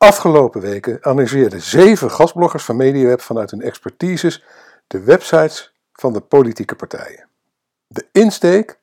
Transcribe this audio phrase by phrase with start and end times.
[0.00, 4.44] afgelopen weken analyseerden zeven gastbloggers van MediaWeb vanuit hun expertises
[4.86, 7.28] de websites van de politieke partijen.
[7.86, 8.78] De insteek?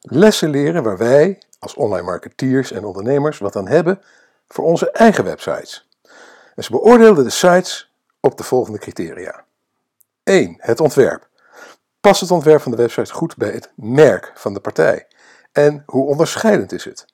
[0.00, 4.02] Lessen leren waar wij als online marketeers en ondernemers wat aan hebben
[4.48, 5.88] voor onze eigen websites.
[6.54, 9.44] En ze beoordeelden de sites op de volgende criteria.
[10.22, 10.56] 1.
[10.58, 11.28] Het ontwerp.
[12.00, 15.06] Past het ontwerp van de website goed bij het merk van de partij?
[15.52, 17.06] En hoe onderscheidend is het?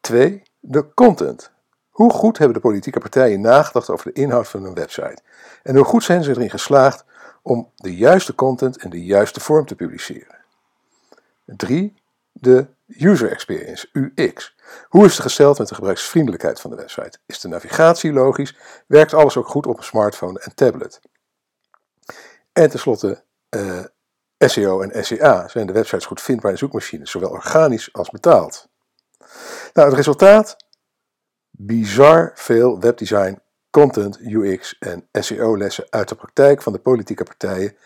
[0.00, 0.42] 2.
[0.60, 1.56] De content.
[1.98, 5.18] Hoe goed hebben de politieke partijen nagedacht over de inhoud van hun website?
[5.62, 7.04] En hoe goed zijn ze erin geslaagd
[7.42, 10.36] om de juiste content in de juiste vorm te publiceren?
[11.44, 11.94] 3.
[12.32, 14.56] De user experience, UX.
[14.88, 17.18] Hoe is het gesteld met de gebruiksvriendelijkheid van de website?
[17.26, 18.56] Is de navigatie logisch?
[18.86, 21.00] Werkt alles ook goed op een smartphone en tablet?
[22.52, 23.84] En tenslotte eh,
[24.38, 25.48] SEO en SEA.
[25.48, 28.68] Zijn de websites goed vindbaar in zoekmachines, zowel organisch als betaald?
[29.72, 30.66] Nou, het resultaat?
[31.60, 33.40] Bizar veel webdesign,
[33.70, 37.76] content, UX en SEO-lessen uit de praktijk van de politieke partijen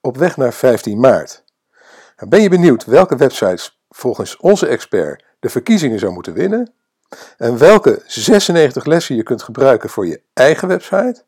[0.00, 1.44] op weg naar 15 maart.
[2.16, 6.72] Nou, ben je benieuwd welke websites volgens onze expert de verkiezingen zou moeten winnen?
[7.36, 11.24] En welke 96 lessen je kunt gebruiken voor je eigen website?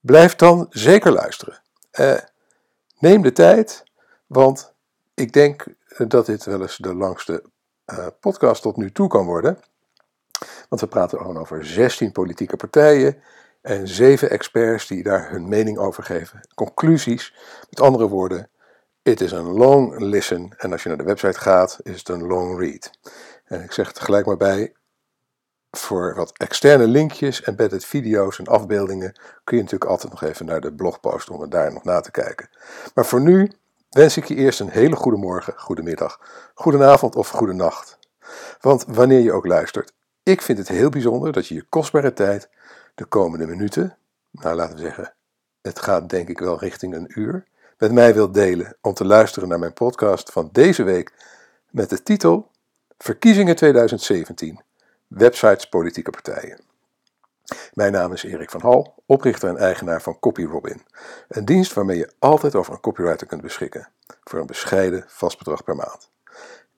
[0.00, 1.62] Blijf dan zeker luisteren.
[2.00, 2.18] Uh,
[2.98, 3.84] neem de tijd,
[4.26, 4.74] want
[5.14, 5.64] ik denk
[6.08, 7.44] dat dit wel eens de langste
[7.86, 9.58] uh, podcast tot nu toe kan worden.
[10.68, 13.22] Want we praten gewoon over 16 politieke partijen
[13.62, 16.40] en 7 experts die daar hun mening over geven.
[16.54, 17.34] Conclusies,
[17.70, 18.50] met andere woorden,
[19.02, 20.54] it is een long listen.
[20.56, 22.90] En als je naar de website gaat, is het een long read.
[23.44, 24.72] En ik zeg het gelijk maar bij,
[25.70, 29.12] voor wat externe linkjes, embedded video's en afbeeldingen
[29.44, 32.10] kun je natuurlijk altijd nog even naar de blogpost om er daar nog na te
[32.10, 32.48] kijken.
[32.94, 33.52] Maar voor nu
[33.90, 36.20] wens ik je eerst een hele goede morgen, goedemiddag,
[36.54, 37.98] goedenavond of goede nacht.
[38.60, 39.92] Want wanneer je ook luistert,
[40.26, 42.48] ik vind het heel bijzonder dat je je kostbare tijd
[42.94, 43.96] de komende minuten,
[44.30, 45.14] nou laten we zeggen,
[45.62, 47.44] het gaat denk ik wel richting een uur,
[47.78, 51.12] met mij wilt delen om te luisteren naar mijn podcast van deze week
[51.70, 52.50] met de titel
[52.98, 54.60] Verkiezingen 2017
[55.06, 56.60] Websites Politieke Partijen.
[57.72, 60.82] Mijn naam is Erik van Hal, oprichter en eigenaar van CopyRobin,
[61.28, 63.88] een dienst waarmee je altijd over een copywriter kunt beschikken,
[64.24, 66.10] voor een bescheiden vast bedrag per maand.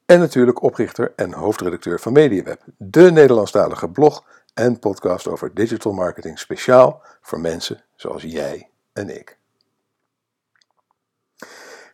[0.09, 4.25] En natuurlijk oprichter en hoofdredacteur van MediaWeb, de Nederlandstalige blog
[4.55, 9.39] en podcast over digital marketing speciaal voor mensen zoals jij en ik.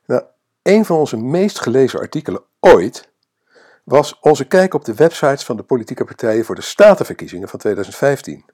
[0.07, 0.23] Nou,
[0.63, 3.09] een van onze meest gelezen artikelen ooit
[3.85, 8.45] was onze kijk op de websites van de politieke partijen voor de statenverkiezingen van 2015.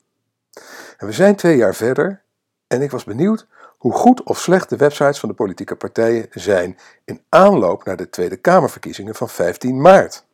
[0.97, 2.23] En we zijn twee jaar verder
[2.67, 3.47] en ik was benieuwd
[3.81, 8.11] hoe goed of slecht de websites van de politieke partijen zijn in aanloop naar de
[8.11, 10.25] Tweede Kamerverkiezingen van 15 maart.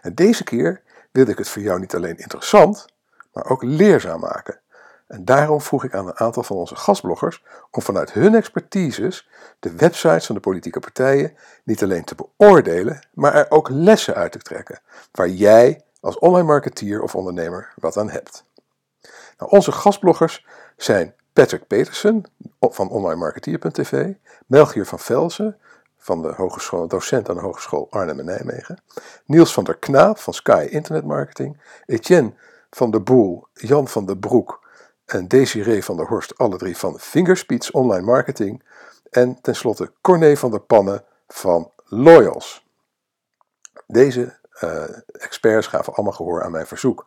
[0.00, 0.82] En deze keer
[1.12, 2.86] wilde ik het voor jou niet alleen interessant,
[3.32, 4.60] maar ook leerzaam maken.
[5.06, 9.76] En daarom vroeg ik aan een aantal van onze gastbloggers om vanuit hun expertises de
[9.76, 14.38] websites van de politieke partijen niet alleen te beoordelen, maar er ook lessen uit te
[14.38, 14.80] trekken,
[15.12, 18.44] waar jij als online marketeer of ondernemer wat aan hebt.
[19.38, 22.24] Nou, onze gastbloggers zijn Patrick Petersen
[22.60, 24.12] van onlinemarketeer.tv,
[24.46, 25.56] Melchior van Velzen
[25.98, 28.82] van de hogeschool, docent aan de Hogeschool Arnhem en Nijmegen,
[29.24, 32.34] Niels van der Knaap van Sky Internet Marketing, Etienne
[32.70, 34.68] van der Boel, Jan van der Broek
[35.04, 38.62] en Desiree van der Horst, alle drie van Fingerspeeds Online Marketing.
[39.10, 42.66] En tenslotte Corné van der Pannen van Loyals.
[43.86, 47.06] Deze uh, experts gaven allemaal gehoor aan mijn verzoek.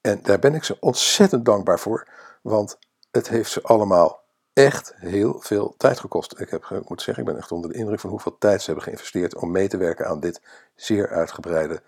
[0.00, 2.08] En daar ben ik ze ontzettend dankbaar voor,
[2.42, 2.78] want
[3.16, 6.40] het heeft ze allemaal echt heel veel tijd gekost.
[6.40, 8.66] Ik, heb, ik moet zeggen, ik ben echt onder de indruk van hoeveel tijd ze
[8.66, 10.40] hebben geïnvesteerd om mee te werken aan dit
[10.74, 11.82] zeer uitgebreide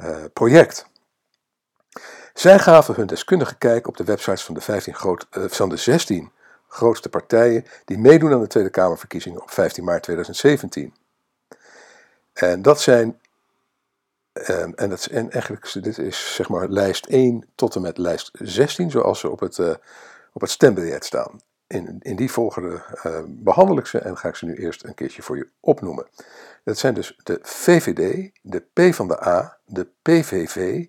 [0.00, 0.86] uh, project.
[2.34, 5.76] Zij gaven hun deskundige kijk op de websites van de, 15 groot, uh, van de
[5.76, 6.32] 16
[6.68, 10.94] grootste partijen die meedoen aan de Tweede Kamerverkiezingen op 15 maart 2017.
[12.32, 13.20] En dat zijn,
[14.48, 18.30] um, en, dat en eigenlijk, dit is zeg maar lijst 1 tot en met lijst
[18.32, 19.58] 16, zoals ze op het,
[20.32, 21.40] op het stembiljet staan.
[21.66, 24.94] In, in die volgorde uh, behandel ik ze en ga ik ze nu eerst een
[24.94, 26.06] keertje voor je opnoemen.
[26.64, 30.84] Dat zijn dus de VVD, de P van de A, de PVV,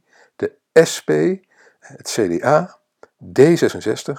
[0.91, 1.09] SP,
[1.79, 2.79] het CDA,
[3.39, 4.13] D66,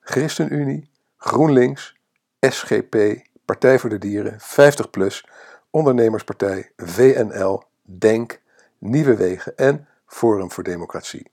[0.00, 1.96] ChristenUnie, GroenLinks,
[2.40, 2.96] SGP,
[3.44, 5.30] Partij voor de Dieren, 50PLUS,
[5.70, 8.40] Ondernemerspartij, VNL, DENK,
[8.78, 11.28] Nieuwe Wegen en Forum voor Democratie.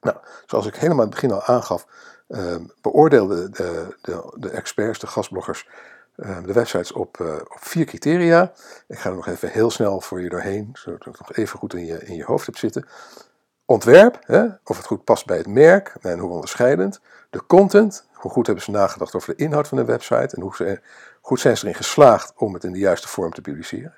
[0.00, 0.16] Nou,
[0.46, 1.86] zoals ik helemaal in het begin al aangaf,
[2.80, 5.68] beoordeelden de, de, de, experts, de gastbloggers,
[6.16, 8.52] uh, de websites op, uh, op, vier criteria.
[8.88, 11.74] Ik ga er nog even heel snel voor je doorheen, zodat het nog even goed
[11.74, 12.86] in je, in je hoofd hebt zitten
[13.66, 17.00] ontwerp, hè, of het goed past bij het merk en hoe onderscheidend.
[17.30, 20.56] De content, hoe goed hebben ze nagedacht over de inhoud van de website en hoe
[20.56, 20.80] ze,
[21.20, 23.94] goed zijn ze erin geslaagd om het in de juiste vorm te publiceren.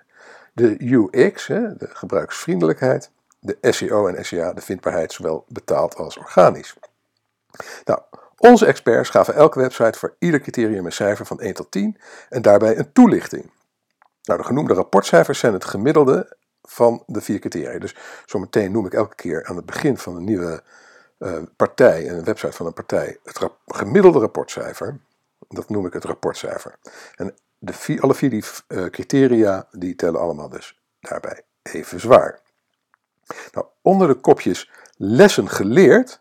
[0.53, 3.11] De UX, hè, de gebruiksvriendelijkheid.
[3.41, 6.77] De SEO en SEA, de vindbaarheid, zowel betaald als organisch.
[7.85, 8.01] Nou,
[8.39, 11.99] onze experts gaven elke website voor ieder criterium een cijfer van 1 tot 10
[12.29, 13.51] en daarbij een toelichting.
[14.23, 17.79] Nou, de genoemde rapportcijfers zijn het gemiddelde van de vier criteria.
[17.79, 17.95] Dus
[18.27, 20.63] zometeen noem ik elke keer aan het begin van een nieuwe
[21.19, 25.01] uh, partij, een website van een partij, het gemiddelde rapportcijfer.
[25.49, 26.79] Dat noem ik het rapportcijfer.
[27.17, 32.41] En de alle vier die uh, criteria, die tellen allemaal dus daarbij even zwaar.
[33.53, 36.21] Nou, onder de kopjes lessen geleerd,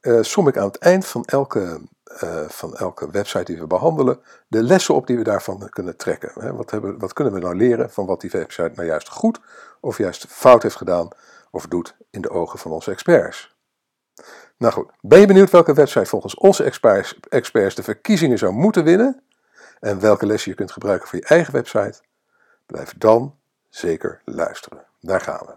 [0.00, 1.80] uh, som ik aan het eind van elke,
[2.22, 6.56] uh, van elke website die we behandelen, de lessen op die we daarvan kunnen trekken.
[6.56, 9.40] Wat, hebben, wat kunnen we nou leren van wat die website nou juist goed
[9.80, 11.08] of juist fout heeft gedaan
[11.50, 13.54] of doet in de ogen van onze experts.
[14.56, 18.84] Nou goed, ben je benieuwd welke website volgens onze experts, experts de verkiezingen zou moeten
[18.84, 19.22] winnen?
[19.80, 22.00] En welke lessen je kunt gebruiken voor je eigen website?
[22.66, 23.36] Blijf dan
[23.68, 24.84] zeker luisteren.
[25.00, 25.52] Daar gaan we.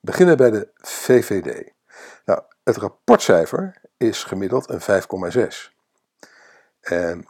[0.00, 1.72] Beginnen bij de VVD.
[2.24, 5.72] Nou, het rapportcijfer is gemiddeld een 5,6.
[6.80, 7.26] En,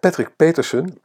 [0.00, 1.02] Patrick Petersen,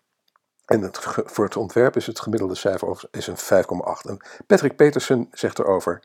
[0.65, 0.89] en
[1.25, 4.09] voor het ontwerp is het gemiddelde cijfer is een 5,8.
[4.09, 6.03] En Patrick Petersen zegt erover: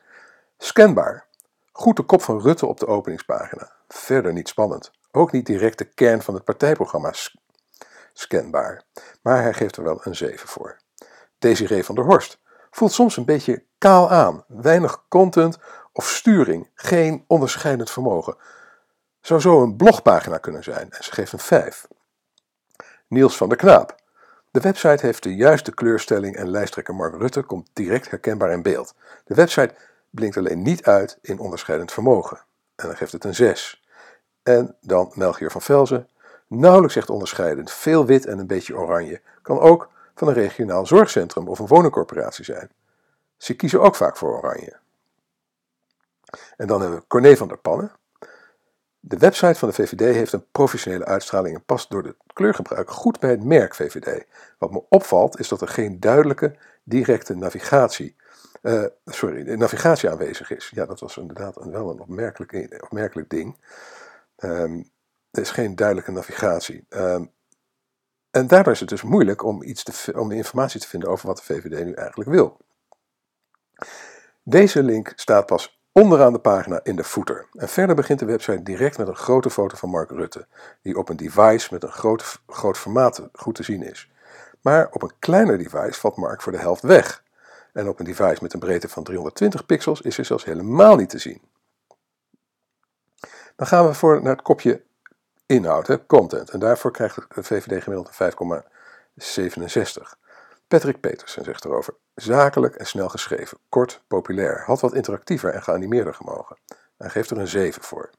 [0.57, 1.25] scanbaar.
[1.71, 3.71] Goed de kop van Rutte op de openingspagina.
[3.87, 4.91] Verder niet spannend.
[5.11, 7.13] Ook niet direct de kern van het partijprogramma
[8.13, 8.83] scanbaar.
[9.21, 10.77] Maar hij geeft er wel een 7 voor.
[11.39, 12.39] Desiree van der Horst
[12.71, 14.43] voelt soms een beetje kaal aan.
[14.47, 15.57] Weinig content
[15.97, 18.35] of sturing, geen onderscheidend vermogen.
[19.21, 21.87] Zou zo een blogpagina kunnen zijn en ze geeft een 5.
[23.07, 23.95] Niels van der Knaap.
[24.51, 28.93] De website heeft de juiste kleurstelling en lijsttrekker Mark Rutte komt direct herkenbaar in beeld.
[29.25, 29.73] De website
[30.09, 32.37] blinkt alleen niet uit in onderscheidend vermogen.
[32.75, 33.83] En dan geeft het een 6.
[34.43, 36.09] En dan Melchior van Velzen.
[36.47, 39.21] Nauwelijks echt onderscheidend, veel wit en een beetje oranje.
[39.41, 42.69] Kan ook van een regionaal zorgcentrum of een woningcorporatie zijn.
[43.37, 44.79] Ze kiezen ook vaak voor oranje.
[46.57, 47.91] En dan hebben we Corné van der Pannen.
[48.99, 53.19] De website van de VVD heeft een professionele uitstraling en past door het kleurgebruik goed
[53.19, 54.25] bij het merk VVD.
[54.57, 58.15] Wat me opvalt is dat er geen duidelijke, directe navigatie,
[58.61, 60.71] uh, sorry, navigatie aanwezig is.
[60.73, 63.57] Ja, dat was inderdaad wel een opmerkelijk, opmerkelijk ding.
[64.37, 64.91] Um,
[65.31, 66.85] er is geen duidelijke navigatie.
[66.89, 67.31] Um,
[68.31, 71.37] en daardoor is het dus moeilijk om, iets te, om informatie te vinden over wat
[71.37, 72.57] de VVD nu eigenlijk wil.
[74.43, 77.47] Deze link staat pas onderaan de pagina in de footer.
[77.53, 80.47] En verder begint de website direct met een grote foto van Mark Rutte,
[80.81, 84.11] die op een device met een groot, groot formaat goed te zien is.
[84.61, 87.23] Maar op een kleiner device valt Mark voor de helft weg.
[87.73, 91.09] En op een device met een breedte van 320 pixels is hij zelfs helemaal niet
[91.09, 91.41] te zien.
[93.55, 94.81] Dan gaan we voor naar het kopje
[95.45, 96.49] inhoud, content.
[96.49, 98.31] En daarvoor krijgt de VVD gemiddeld een
[100.11, 100.26] 5,67.
[100.67, 106.13] Patrick Petersen zegt erover: zakelijk en snel geschreven, kort, populair, had wat interactiever en geanimeerder
[106.13, 106.57] gemogen.
[106.97, 108.09] Hij geeft er een 7 voor.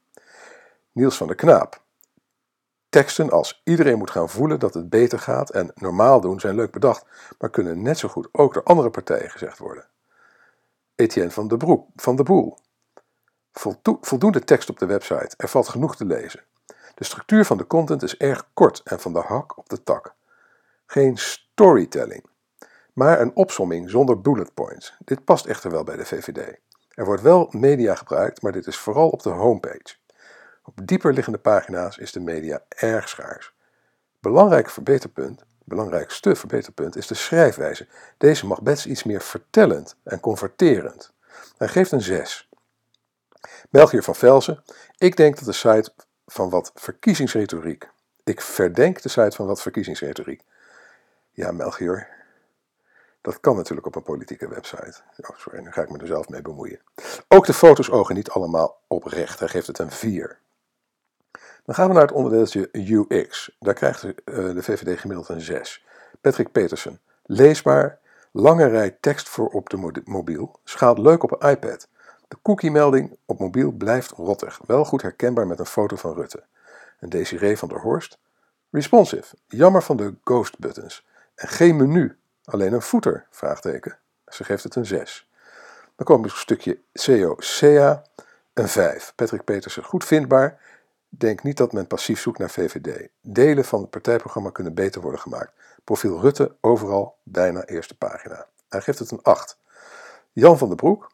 [0.91, 1.81] Niels van der Knaap.
[2.89, 6.71] Teksten als iedereen moet gaan voelen dat het beter gaat en normaal doen zijn leuk
[6.71, 7.05] bedacht,
[7.39, 9.87] maar kunnen net zo goed ook door andere partijen gezegd worden.
[10.95, 12.57] Etienne van de, Broek, van de Boel.
[14.01, 16.43] Voldoende tekst op de website, er valt genoeg te lezen.
[16.95, 20.13] De structuur van de content is erg kort en van de hak op de tak.
[20.85, 22.25] Geen storytelling,
[22.99, 24.93] maar een opsomming zonder bullet points.
[25.05, 26.57] Dit past echter wel bij de VVD.
[26.89, 29.95] Er wordt wel media gebruikt, maar dit is vooral op de homepage.
[30.63, 33.53] Op dieper liggende pagina's is de media erg schaars.
[34.19, 37.87] Belangrijk verbeterpunt, belangrijkste verbeterpunt is de schrijfwijze.
[38.17, 41.13] Deze mag best iets meer vertellend en converterend.
[41.57, 42.49] Hij geeft een 6.
[43.69, 44.63] België van Velzen.
[44.97, 45.93] Ik denk dat de site
[46.25, 47.89] van wat verkiezingsretoriek.
[48.23, 50.41] Ik verdenk de site van wat verkiezingsretoriek.
[51.31, 52.07] Ja, Melchior,
[53.21, 55.01] dat kan natuurlijk op een politieke website.
[55.17, 56.81] Oh, sorry, nu ga ik me er zelf mee bemoeien.
[57.27, 59.39] Ook de foto's ogen niet allemaal oprecht.
[59.39, 60.39] Hij geeft het een 4.
[61.65, 63.55] Dan gaan we naar het onderdeeltje UX.
[63.59, 64.15] Daar krijgt de,
[64.53, 65.85] de VVD gemiddeld een 6.
[66.21, 67.01] Patrick Petersen.
[67.23, 67.99] Leesbaar,
[68.31, 70.59] lange rij tekst voor op de mobiel.
[70.63, 71.87] Schaalt leuk op een iPad.
[72.27, 76.43] De cookie-melding op mobiel blijft rottig, wel goed herkenbaar met een foto van Rutte.
[76.99, 78.17] En Desiree van der Horst.
[78.71, 81.07] Responsive, jammer van de ghost buttons.
[81.35, 82.17] En geen menu,
[82.49, 83.97] alleen een footer, vraagteken.
[84.27, 85.29] Ze geeft het een 6.
[85.95, 88.03] Dan komt een stukje CO-CA,
[88.53, 89.13] een 5.
[89.15, 90.61] Patrick Petersen, goed vindbaar.
[91.09, 93.07] Denk niet dat men passief zoekt naar VVD.
[93.21, 95.51] Delen van het partijprogramma kunnen beter worden gemaakt.
[95.83, 98.45] Profiel Rutte overal bijna eerste pagina.
[98.69, 99.57] Hij geeft het een 8.
[100.31, 101.09] Jan van den Broek,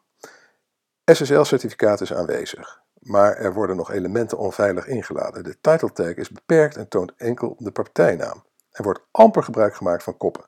[1.04, 5.44] SSL-certificaat is aanwezig, maar er worden nog elementen onveilig ingeladen.
[5.44, 8.44] De title tag is beperkt en toont enkel de partijnaam.
[8.70, 10.44] Er wordt amper gebruik gemaakt van koppen,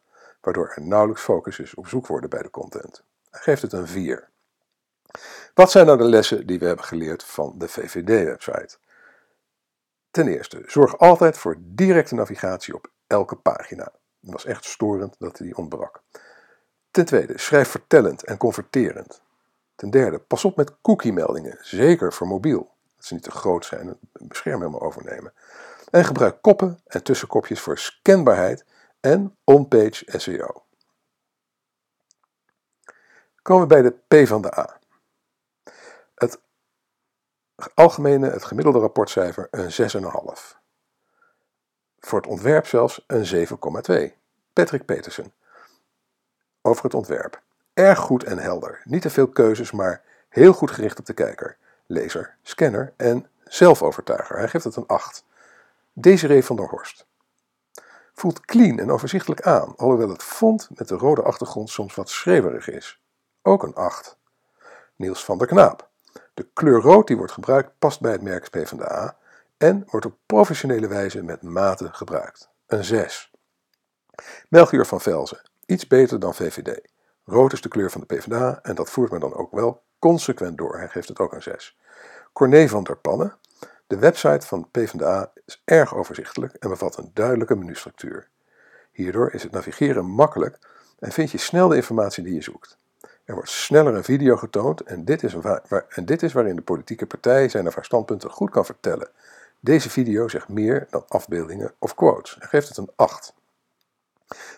[0.48, 3.02] waardoor er nauwelijks focus is op zoekwoorden bij de content.
[3.30, 4.28] Hij geeft het een 4.
[5.54, 8.76] Wat zijn nou de lessen die we hebben geleerd van de VVD-website?
[10.10, 13.92] Ten eerste, zorg altijd voor directe navigatie op elke pagina.
[14.20, 16.02] Het was echt storend dat die ontbrak.
[16.90, 19.22] Ten tweede, schrijf vertellend en converterend.
[19.74, 22.70] Ten derde, pas op met cookie-meldingen, zeker voor mobiel.
[22.96, 25.32] Dat ze niet te groot zijn en het bescherm helemaal overnemen.
[25.90, 28.64] En gebruik koppen en tussenkopjes voor scanbaarheid
[29.00, 30.64] en on-page SEO.
[33.42, 34.78] Komen we bij de P van de A.
[36.14, 36.40] Het
[37.74, 40.58] algemene, het gemiddelde rapportcijfer een 6,5.
[41.98, 43.48] Voor het ontwerp zelfs een
[44.12, 44.16] 7,2.
[44.52, 45.32] Patrick Petersen.
[46.62, 47.42] Over het ontwerp.
[47.74, 48.80] Erg goed en helder.
[48.84, 54.36] Niet te veel keuzes, maar heel goed gericht op de kijker, lezer, scanner en zelfovertuiger.
[54.36, 55.24] Hij geeft het een 8.
[55.92, 57.06] Desiree van der Horst.
[58.18, 62.68] Voelt clean en overzichtelijk aan, alhoewel het font met de rode achtergrond soms wat schreeuwerig
[62.68, 63.02] is.
[63.42, 64.18] Ook een 8.
[64.96, 65.88] Niels van der Knaap.
[66.34, 69.16] De kleur rood die wordt gebruikt past bij het merk PvdA
[69.56, 72.50] en wordt op professionele wijze met mate gebruikt.
[72.66, 73.30] Een 6.
[74.48, 75.50] Melchior van Velzen.
[75.66, 76.88] Iets beter dan VVD.
[77.24, 80.58] Rood is de kleur van de PvdA en dat voert men dan ook wel consequent
[80.58, 80.78] door.
[80.78, 81.78] Hij geeft het ook een 6.
[82.32, 83.36] Corné van der Pannen.
[83.88, 88.28] De website van PvdA is erg overzichtelijk en bevat een duidelijke menustructuur.
[88.92, 90.58] Hierdoor is het navigeren makkelijk
[90.98, 92.76] en vind je snel de informatie die je zoekt.
[93.24, 96.62] Er wordt sneller een video getoond en dit, is waar, en dit is waarin de
[96.62, 99.08] politieke partij zijn of haar standpunten goed kan vertellen.
[99.60, 102.36] Deze video zegt meer dan afbeeldingen of quotes.
[102.38, 103.34] Hij geeft het een 8.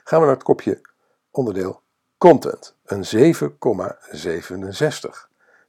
[0.04, 0.80] Gaan we naar het kopje
[1.30, 1.82] onderdeel
[2.18, 5.28] Content, een 7,67.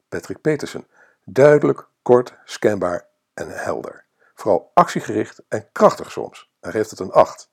[0.10, 0.88] Patrick Petersen,
[1.24, 4.06] duidelijk, kort, scanbaar en helder.
[4.36, 6.50] Vooral actiegericht en krachtig soms.
[6.60, 7.50] Hij geeft het een 8.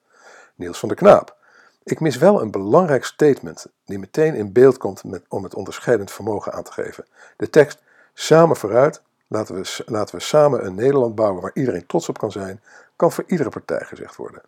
[0.54, 1.37] Niels van der Knaap,
[1.82, 6.52] ik mis wel een belangrijk statement die meteen in beeld komt om het onderscheidend vermogen
[6.52, 7.06] aan te geven.
[7.37, 7.82] De tekst
[8.20, 12.32] Samen vooruit, laten we, laten we samen een Nederland bouwen waar iedereen trots op kan
[12.32, 12.62] zijn,
[12.97, 14.42] kan voor iedere partij gezegd worden.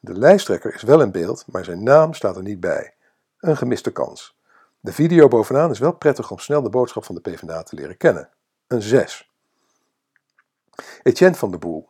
[0.00, 2.94] De lijsttrekker is wel in beeld, maar zijn naam staat er niet bij.
[3.38, 4.36] Een gemiste kans.
[4.80, 7.96] De video bovenaan is wel prettig om snel de boodschap van de PvdA te leren
[7.96, 8.28] kennen.
[8.66, 9.27] Een 6.
[11.02, 11.88] Etienne van de Boel.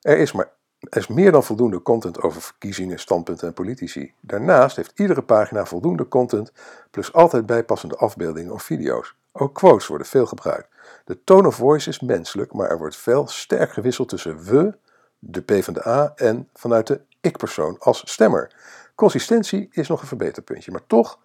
[0.00, 4.14] Er is maar er is meer dan voldoende content over verkiezingen, standpunten en politici.
[4.20, 6.52] Daarnaast heeft iedere pagina voldoende content,
[6.90, 9.14] plus altijd bijpassende afbeeldingen of video's.
[9.32, 10.68] Ook quotes worden veel gebruikt.
[11.04, 14.76] De tone of voice is menselijk, maar er wordt veel sterk gewisseld tussen we,
[15.18, 18.54] de PvdA en vanuit de ik-persoon als stemmer.
[18.94, 21.18] Consistentie is nog een verbeterpuntje, maar toch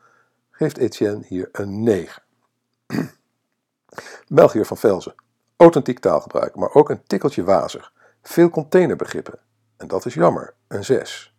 [0.52, 2.24] geeft Etienne hier een 9.
[4.28, 5.16] Melchior van Velzen.
[5.64, 7.94] Authentiek taalgebruik, maar ook een tikkeltje wazig.
[8.22, 9.40] Veel containerbegrippen.
[9.78, 11.36] En dat is jammer, een 6.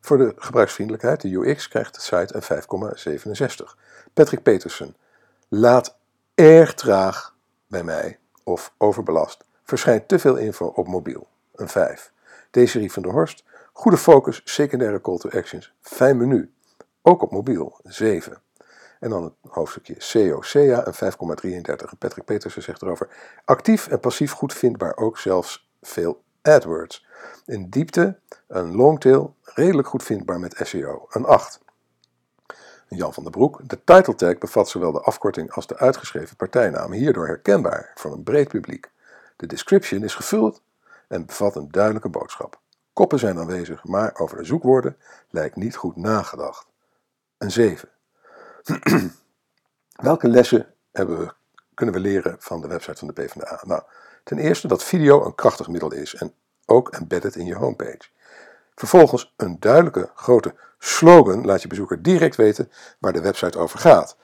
[0.00, 3.74] Voor de gebruiksvriendelijkheid, de UX, krijgt de site een 5,67.
[4.12, 4.96] Patrick Petersen.
[5.48, 5.98] Laat
[6.34, 7.34] erg traag
[7.66, 11.28] bij mij, of overbelast, verschijnt te veel info op mobiel.
[11.54, 12.12] Een 5.
[12.50, 13.44] Desiree van der Horst.
[13.72, 16.52] Goede focus, secundaire call to actions, fijn menu.
[17.02, 18.40] Ook op mobiel, 7.
[19.00, 21.12] En dan het hoofdstukje COCA, een
[21.92, 21.98] 5,33.
[21.98, 23.08] Patrick Petersen zegt erover.
[23.44, 27.06] Actief en passief goed vindbaar, ook zelfs veel AdWords.
[27.44, 31.60] In diepte een longtail, redelijk goed vindbaar met SEO, een 8.
[32.88, 33.68] Jan van der Broek.
[33.68, 38.22] De title tag bevat zowel de afkorting als de uitgeschreven partijnaam, hierdoor herkenbaar voor een
[38.22, 38.90] breed publiek.
[39.36, 40.62] De description is gevuld
[41.08, 42.60] en bevat een duidelijke boodschap.
[42.92, 44.96] Koppen zijn aanwezig, maar over de zoekwoorden
[45.30, 46.66] lijkt niet goed nagedacht.
[47.38, 47.88] Een 7.
[50.08, 51.32] Welke lessen we,
[51.74, 53.62] kunnen we leren van de website van de PvdA?
[53.64, 53.82] Nou,
[54.24, 58.08] ten eerste dat video een krachtig middel is en ook embedded in je homepage.
[58.74, 64.16] Vervolgens een duidelijke grote slogan laat je bezoeker direct weten waar de website over gaat.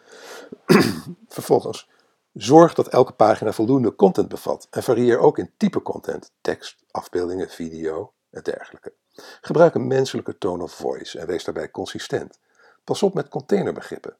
[1.28, 1.88] Vervolgens
[2.32, 7.48] zorg dat elke pagina voldoende content bevat en varieer ook in type content, tekst, afbeeldingen,
[7.48, 8.92] video en dergelijke.
[9.40, 12.38] Gebruik een menselijke tone of voice en wees daarbij consistent.
[12.84, 14.16] Pas op met containerbegrippen.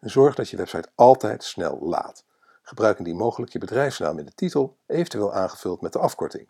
[0.00, 2.24] En zorg dat je website altijd snel laat.
[2.62, 6.48] Gebruik indien mogelijk je bedrijfsnaam in de titel, eventueel aangevuld met de afkorting.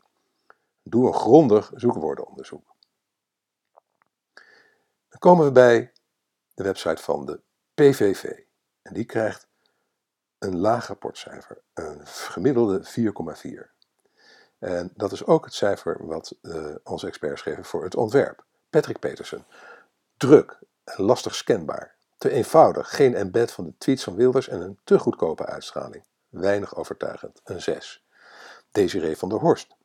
[0.83, 2.75] Doe een grondig zoekwoordenonderzoek.
[5.09, 5.93] Dan komen we bij
[6.55, 7.41] de website van de
[7.75, 8.39] PVV.
[8.83, 9.49] En die krijgt
[10.39, 12.85] een laag rapportcijfer, een gemiddelde
[13.65, 13.79] 4,4.
[14.59, 18.45] En dat is ook het cijfer wat uh, onze experts geven voor het ontwerp.
[18.71, 19.47] Patrick Petersen.
[20.17, 21.97] Druk en lastig scanbaar.
[22.21, 26.05] Te eenvoudig, geen embed van de tweets van Wilders en een te goedkope uitstraling.
[26.29, 28.05] Weinig overtuigend, een 6.
[28.73, 29.77] Desiree van der Horst.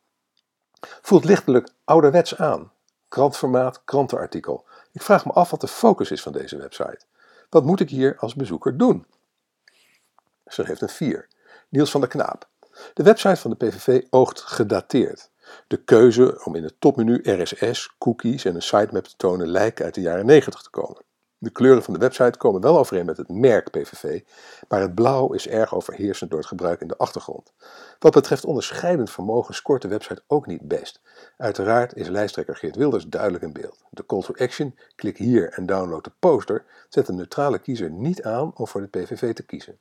[0.79, 2.71] Voelt lichtelijk ouderwets aan.
[3.07, 4.65] Krantformaat, krantenartikel.
[4.91, 6.99] Ik vraag me af wat de focus is van deze website.
[7.49, 9.05] Wat moet ik hier als bezoeker doen?
[10.47, 11.27] Ze geeft een 4.
[11.69, 12.49] Niels van der Knaap.
[12.93, 15.31] De website van de PVV oogt gedateerd.
[15.67, 19.93] De keuze om in het topmenu RSS, cookies en een sitemap te tonen lijken uit
[19.93, 21.04] de jaren 90 te komen.
[21.37, 24.21] De kleuren van de website komen wel overeen met het merk PVV,
[24.67, 27.53] maar het blauw is erg overheersend door het gebruik in de achtergrond.
[27.99, 31.01] Wat betreft onderscheidend vermogen scoort de website ook niet best.
[31.37, 33.83] Uiteraard is lijsttrekker Geert Wilders duidelijk in beeld.
[33.89, 38.23] De call to action, klik hier en download de poster, zet een neutrale kiezer niet
[38.23, 39.79] aan om voor de PVV te kiezen.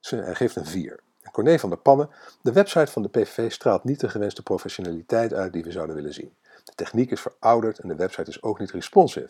[0.00, 1.00] Hij geeft een 4.
[1.22, 2.10] En Corné van der Pannen,
[2.42, 6.14] de website van de PVV straalt niet de gewenste professionaliteit uit die we zouden willen
[6.14, 6.36] zien.
[6.64, 9.28] De techniek is verouderd en de website is ook niet responsive.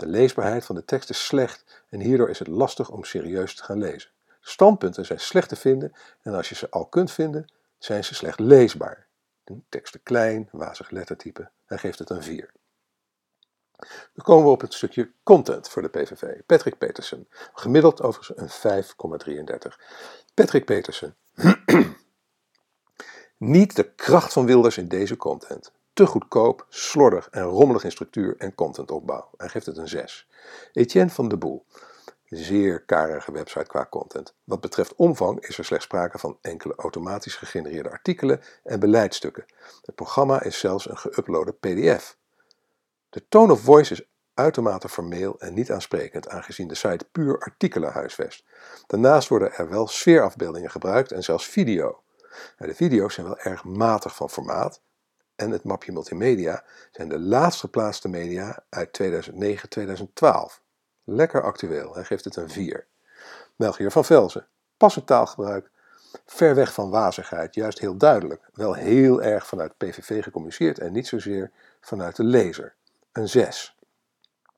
[0.00, 3.62] De leesbaarheid van de tekst is slecht en hierdoor is het lastig om serieus te
[3.62, 4.10] gaan lezen.
[4.40, 5.92] Standpunten zijn slecht te vinden
[6.22, 9.06] en als je ze al kunt vinden, zijn ze slecht leesbaar.
[9.44, 11.50] De teksten klein, wazig lettertype.
[11.66, 12.50] Hij geeft het een 4.
[14.14, 16.40] Dan komen we op het stukje content voor de PVV.
[16.46, 17.28] Patrick Petersen.
[17.54, 19.76] Gemiddeld overigens een 5,33.
[20.34, 21.16] Patrick Petersen.
[23.36, 28.34] Niet de kracht van Wilders in deze content te goedkoop, slordig en rommelig in structuur
[28.38, 29.30] en contentopbouw.
[29.36, 30.28] Hij geeft het een 6.
[30.72, 31.66] Etienne van de Boel.
[32.24, 34.34] Zeer karige website qua content.
[34.44, 39.44] Wat betreft omvang is er slechts sprake van enkele automatisch gegenereerde artikelen en beleidsstukken.
[39.82, 42.16] Het programma is zelfs een geüploade PDF.
[43.08, 47.92] De tone of voice is uitermate formeel en niet aansprekend, aangezien de site puur artikelen
[47.92, 48.44] huisvest.
[48.86, 52.02] Daarnaast worden er wel sfeerafbeeldingen gebruikt en zelfs video.
[52.56, 54.80] De video's zijn wel erg matig van formaat,
[55.40, 60.62] en het mapje multimedia zijn de laatst geplaatste media uit 2009-2012.
[61.04, 62.86] Lekker actueel, hij geeft het een 4.
[63.56, 65.70] Melchior van Velzen, passend taalgebruik,
[66.26, 71.06] ver weg van wazigheid, juist heel duidelijk, wel heel erg vanuit PVV gecommuniceerd en niet
[71.06, 71.50] zozeer
[71.80, 72.74] vanuit de lezer,
[73.12, 73.76] een 6.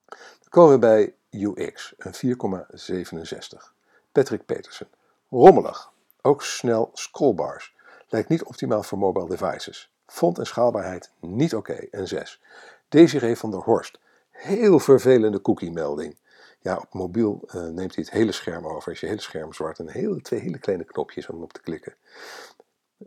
[0.08, 3.72] Dan komen we bij UX, een 4,67.
[4.12, 4.88] Patrick Petersen,
[5.30, 5.92] rommelig,
[6.22, 7.74] ook snel scrollbars,
[8.08, 9.91] lijkt niet optimaal voor mobile devices.
[10.12, 11.86] Font en schaalbaarheid niet oké.
[11.90, 12.40] En 6.
[12.88, 13.98] Desiree van der Horst.
[14.30, 16.18] Heel vervelende cookie-melding.
[16.60, 18.92] Ja, op mobiel uh, neemt hij het hele scherm over.
[18.92, 21.94] Is je hele scherm zwart en hele, twee hele kleine knopjes om op te klikken.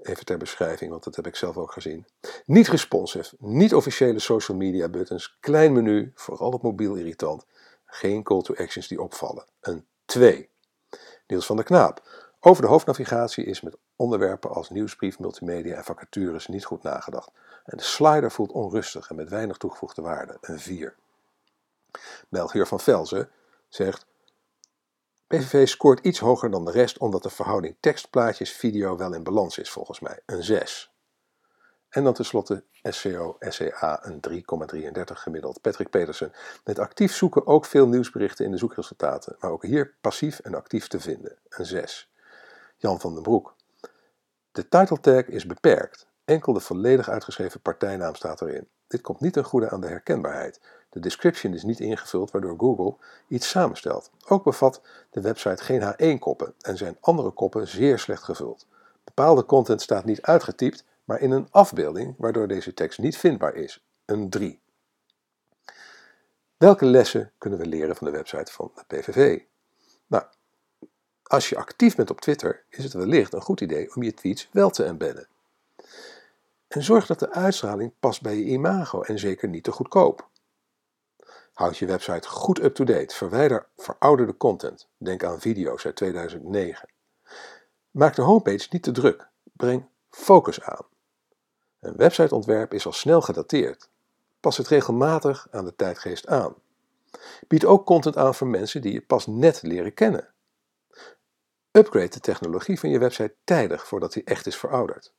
[0.02, 2.06] Even ter beschrijving, want dat heb ik zelf ook gezien.
[2.46, 7.46] Niet responsive, niet officiële social media buttons, klein menu, vooral op mobiel irritant.
[7.86, 9.46] Geen call to actions die opvallen.
[9.62, 10.50] Een 2.
[11.28, 12.25] Niels van der Knaap.
[12.48, 17.32] Over de hoofdnavigatie is met onderwerpen als nieuwsbrief, multimedia en vacatures niet goed nagedacht.
[17.66, 20.96] En de slider voelt onrustig en met weinig toegevoegde waarde, een 4.
[22.30, 23.30] Melchior van Velzen
[23.70, 24.06] zegt:
[25.28, 29.72] PVV scoort iets hoger dan de rest omdat de verhouding tekst-plaatjes-video wel in balans is
[29.72, 30.94] volgens mij, een 6.
[31.90, 35.62] En dan tenslotte SCO, SCA een 3,33 gemiddeld.
[35.62, 36.32] Patrick Petersen.
[36.64, 40.88] Met actief zoeken ook veel nieuwsberichten in de zoekresultaten, maar ook hier passief en actief
[40.88, 42.10] te vinden, een 6.
[42.76, 43.56] Jan van den Broek.
[44.52, 46.08] De title tag is beperkt.
[46.26, 48.68] Enkel de volledig uitgeschreven partijnaam staat erin.
[48.88, 50.62] Dit komt niet ten goede aan de herkenbaarheid.
[50.90, 52.96] De description is niet ingevuld waardoor Google
[53.28, 54.12] iets samenstelt.
[54.28, 58.68] Ook bevat de website geen H1-koppen en zijn andere koppen zeer slecht gevuld.
[59.04, 63.86] Bepaalde content staat niet uitgetypt, maar in een afbeelding waardoor deze tekst niet vindbaar is.
[64.06, 64.60] Een 3.
[66.58, 69.42] Welke lessen kunnen we leren van de website van de PVV?
[70.08, 70.24] Nou,
[71.28, 74.50] als je actief bent op Twitter, is het wellicht een goed idee om je tweets
[74.52, 75.28] wel te embedden.
[76.68, 80.30] En zorg dat de uitstraling past bij je imago en zeker niet te goedkoop.
[81.54, 83.16] Houd je website goed up-to-date.
[83.16, 84.88] Verwijder verouderde content.
[84.98, 86.90] Denk aan video's uit 2009.
[87.92, 89.28] Maak de homepage niet te druk.
[89.44, 90.86] Breng focus aan.
[91.80, 93.90] Een websiteontwerp is al snel gedateerd.
[94.40, 96.56] Pas het regelmatig aan de tijdgeest aan.
[97.48, 100.34] Bied ook content aan voor mensen die je pas net leren kennen.
[101.78, 105.14] Upgrade de technologie van je website tijdig voordat die echt is verouderd.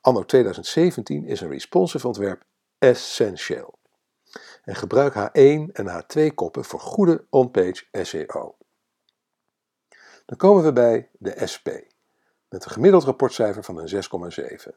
[0.00, 2.44] Anno 2017 is een responsive ontwerp
[2.78, 3.78] essentieel.
[4.64, 8.56] En gebruik H1 en H2 koppen voor goede on-page SEO.
[10.26, 11.68] Dan komen we bij de SP,
[12.48, 14.04] met een gemiddeld rapportcijfer van een
[14.68, 14.74] 6,7.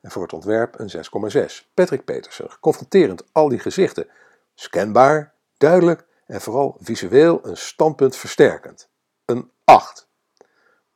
[0.00, 1.74] En voor het ontwerp een 6,6.
[1.74, 4.08] Patrick Petersen, confronterend al die gezichten.
[4.54, 8.88] Scanbaar, duidelijk en vooral visueel een standpunt versterkend.
[9.24, 10.07] Een 8.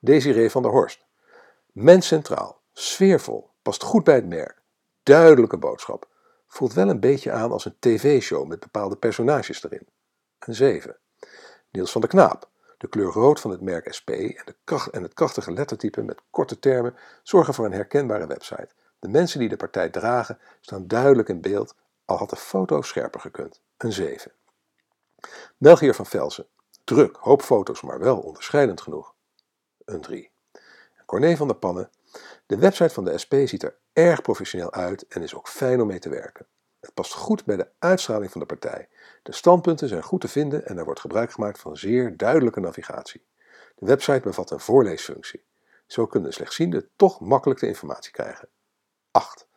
[0.04, 1.06] Desiree van der Horst.
[1.72, 4.62] Mens centraal, sfeervol, past goed bij het merk.
[5.02, 6.08] Duidelijke boodschap.
[6.46, 9.86] Voelt wel een beetje aan als een tv-show met bepaalde personages erin.
[10.38, 10.96] Een 7.
[11.70, 12.48] Niels van der Knaap.
[12.78, 16.22] De kleur rood van het merk SP en, de kracht, en het krachtige lettertype met
[16.30, 18.68] korte termen zorgen voor een herkenbare website.
[18.98, 23.20] De mensen die de partij dragen staan duidelijk in beeld, al had de foto scherper
[23.20, 23.60] gekund.
[23.76, 24.32] Een 7.
[25.56, 26.46] Melchior van Velsen.
[26.84, 29.14] Druk, hoop foto's, maar wel onderscheidend genoeg.
[29.84, 30.30] Een 3.
[31.06, 31.90] Corné van der Pannen.
[32.46, 35.86] De website van de SP ziet er erg professioneel uit en is ook fijn om
[35.86, 36.46] mee te werken.
[36.80, 38.88] Het past goed bij de uitstraling van de partij.
[39.22, 43.24] De standpunten zijn goed te vinden en er wordt gebruik gemaakt van zeer duidelijke navigatie.
[43.76, 45.44] De website bevat een voorleesfunctie.
[45.86, 48.48] Zo kunnen slechtzienden toch makkelijk de informatie krijgen.
[49.10, 49.48] 8.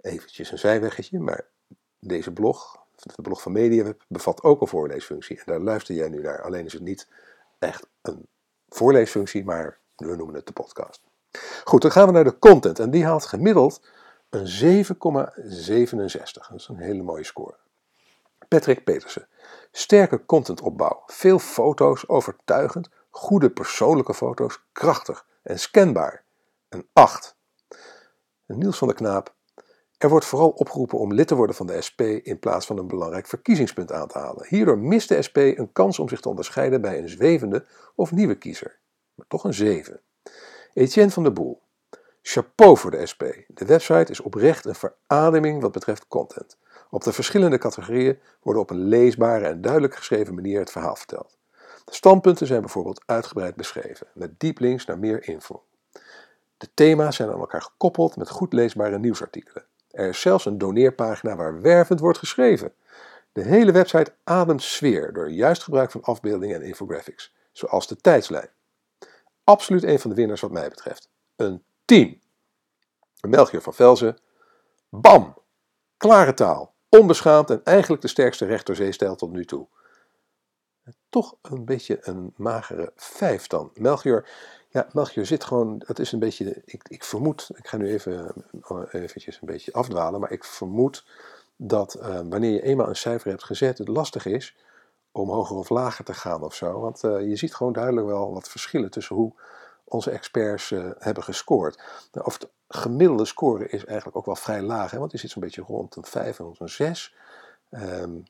[0.00, 1.46] Eventjes een zijweggetje, maar
[1.98, 5.38] deze blog, de blog van MediaWeb, bevat ook een voorleesfunctie.
[5.38, 6.42] En daar luister jij nu naar.
[6.42, 7.08] Alleen is het niet
[7.58, 8.28] echt een
[8.70, 11.02] voorleesfunctie, maar we noemen het de podcast.
[11.64, 12.78] Goed, dan gaan we naar de content.
[12.78, 13.82] En die haalt gemiddeld
[14.30, 14.92] een 7,67.
[16.32, 17.56] Dat is een hele mooie score.
[18.48, 19.28] Patrick Petersen.
[19.72, 21.02] Sterke contentopbouw.
[21.06, 22.88] Veel foto's, overtuigend.
[23.10, 26.24] Goede persoonlijke foto's, krachtig en scanbaar.
[26.68, 27.36] Een 8.
[28.46, 29.34] Niels van der Knaap.
[30.00, 32.86] Er wordt vooral opgeroepen om lid te worden van de SP in plaats van een
[32.86, 34.46] belangrijk verkiezingspunt aan te halen.
[34.48, 38.34] Hierdoor mist de SP een kans om zich te onderscheiden bij een zwevende of nieuwe
[38.34, 38.78] kiezer.
[39.14, 40.00] Maar toch een 7.
[40.72, 41.62] Etienne van der Boel.
[42.22, 43.22] Chapeau voor de SP.
[43.46, 46.58] De website is oprecht een verademing wat betreft content.
[46.90, 51.38] Op de verschillende categorieën worden op een leesbare en duidelijk geschreven manier het verhaal verteld.
[51.84, 55.62] De standpunten zijn bijvoorbeeld uitgebreid beschreven, met diep links naar meer info.
[56.56, 59.68] De thema's zijn aan elkaar gekoppeld met goed leesbare nieuwsartikelen.
[59.90, 62.72] Er is zelfs een doneerpagina waar wervend wordt geschreven.
[63.32, 68.48] De hele website ademt sfeer door juist gebruik van afbeeldingen en infographics, zoals de tijdslijn.
[69.44, 71.08] Absoluut een van de winnaars wat mij betreft.
[71.36, 72.22] Een 10.
[73.20, 74.18] Melchior van Velzen.
[74.88, 75.38] Bam!
[75.96, 76.74] Klare taal.
[76.88, 79.66] Onbeschaamd en eigenlijk de sterkste rechterzeestijl tot nu toe.
[81.08, 83.70] Toch een beetje een magere 5 dan.
[83.74, 84.28] Melchior,
[84.72, 88.32] ja, Melchior zit gewoon, het is een beetje, ik, ik vermoed, ik ga nu even
[88.70, 91.04] uh, eventjes een beetje afdwalen, maar ik vermoed
[91.56, 94.56] dat uh, wanneer je eenmaal een cijfer hebt gezet, het lastig is
[95.12, 96.80] om hoger of lager te gaan of zo.
[96.80, 99.32] Want uh, je ziet gewoon duidelijk wel wat verschillen tussen hoe
[99.84, 101.82] onze experts hebben gescoord.
[102.12, 105.30] Nou, of de gemiddelde score is eigenlijk ook wel vrij laag, hè, want die zit
[105.30, 107.14] zo'n beetje rond een 5 en rond een 6.
[107.70, 108.24] Um,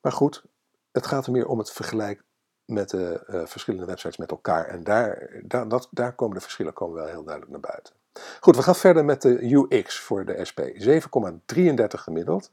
[0.00, 0.44] maar goed,
[0.92, 2.24] het gaat er meer om het vergelijk
[2.64, 4.66] met de uh, verschillende websites met elkaar.
[4.66, 7.94] En daar, daar, dat, daar komen de verschillen komen wel heel duidelijk naar buiten.
[8.40, 10.60] Goed, we gaan verder met de UX voor de SP.
[10.60, 12.50] 7,33 gemiddeld.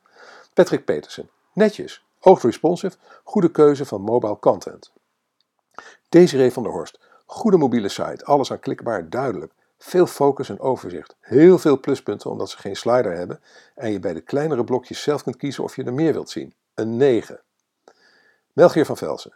[0.54, 1.30] Patrick Petersen.
[1.54, 4.92] Netjes, hoog responsive, goede keuze van mobile content.
[6.10, 7.00] Desiree van der Horst.
[7.26, 9.54] Goede mobiele site, alles aanklikbaar, duidelijk.
[9.78, 11.16] Veel focus en overzicht.
[11.20, 13.42] Heel veel pluspunten omdat ze geen slider hebben
[13.76, 16.54] en je bij de kleinere blokjes zelf kunt kiezen of je er meer wilt zien.
[16.74, 17.40] Een 9.
[18.54, 19.34] Melchior van Velsen.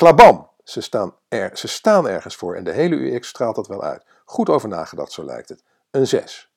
[0.00, 0.48] Klabam!
[0.64, 4.04] Ze staan, er, ze staan ergens voor en de hele UX straalt dat wel uit.
[4.24, 5.62] Goed over nagedacht, zo lijkt het.
[5.90, 6.52] Een 6.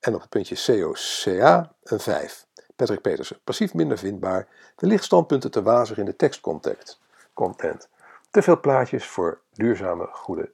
[0.00, 2.46] En op het puntje COCA een 5.
[2.76, 3.40] Patrick Petersen.
[3.44, 4.48] Passief minder vindbaar.
[4.76, 7.00] De lichtstandpunten te wazig in de tekstcontent.
[7.34, 7.88] Content.
[8.30, 10.52] Te veel plaatjes voor duurzame, goede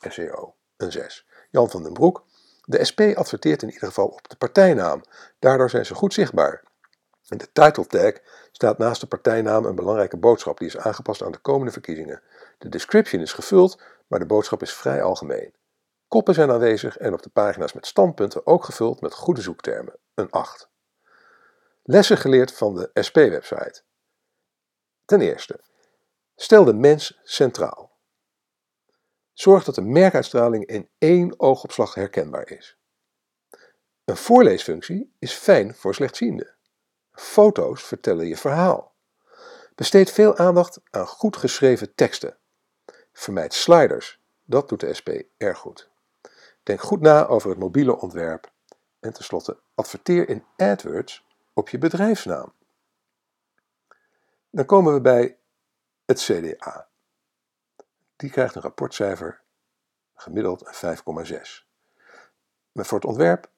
[0.00, 0.54] SEO.
[0.76, 1.26] Een 6.
[1.50, 2.24] Jan van den Broek.
[2.64, 5.02] De SP adverteert in ieder geval op de partijnaam.
[5.38, 6.62] Daardoor zijn ze goed zichtbaar.
[7.28, 8.12] In de title tag
[8.52, 12.22] staat naast de partijnaam een belangrijke boodschap die is aangepast aan de komende verkiezingen.
[12.58, 15.54] De description is gevuld, maar de boodschap is vrij algemeen.
[16.08, 19.98] Koppen zijn aanwezig en op de pagina's met standpunten ook gevuld met goede zoektermen.
[20.14, 20.70] Een 8.
[21.82, 23.82] Lessen geleerd van de SP-website.
[25.04, 25.60] Ten eerste,
[26.36, 27.94] stel de mens centraal.
[29.32, 32.78] Zorg dat de merkuitstraling in één oogopslag herkenbaar is.
[34.04, 36.55] Een voorleesfunctie is fijn voor slechtzienden.
[37.16, 38.94] Foto's vertellen je verhaal.
[39.74, 42.36] Besteed veel aandacht aan goed geschreven teksten.
[43.12, 45.90] Vermijd sliders, dat doet de SP erg goed.
[46.62, 48.50] Denk goed na over het mobiele ontwerp.
[49.00, 52.52] En tenslotte, adverteer in AdWords op je bedrijfsnaam.
[54.50, 55.38] Dan komen we bij
[56.04, 56.88] het CDA.
[58.16, 59.42] Die krijgt een rapportcijfer,
[60.14, 61.64] gemiddeld een 5,6.
[62.72, 63.50] Maar voor het ontwerp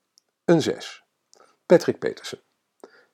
[0.44, 1.04] een 6.
[1.66, 2.46] Patrick Petersen.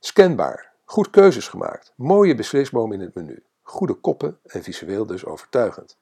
[0.07, 5.99] Scanbaar, goed keuzes gemaakt, mooie beslisboom in het menu, goede koppen en visueel dus overtuigend.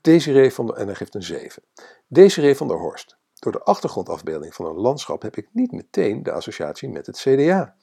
[0.00, 1.62] Desiree van der, en geeft een 7.
[2.06, 3.16] Desiree van der Horst.
[3.34, 7.74] Door de achtergrondafbeelding van een landschap heb ik niet meteen de associatie met het CDA.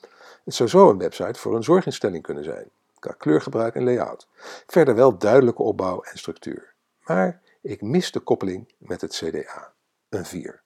[0.45, 4.28] Het zou zo een website voor een zorginstelling kunnen zijn, qua kleurgebruik en layout.
[4.67, 6.73] Verder wel duidelijke opbouw en structuur.
[7.06, 9.73] Maar ik mis de koppeling met het CDA.
[10.10, 10.63] Een 4.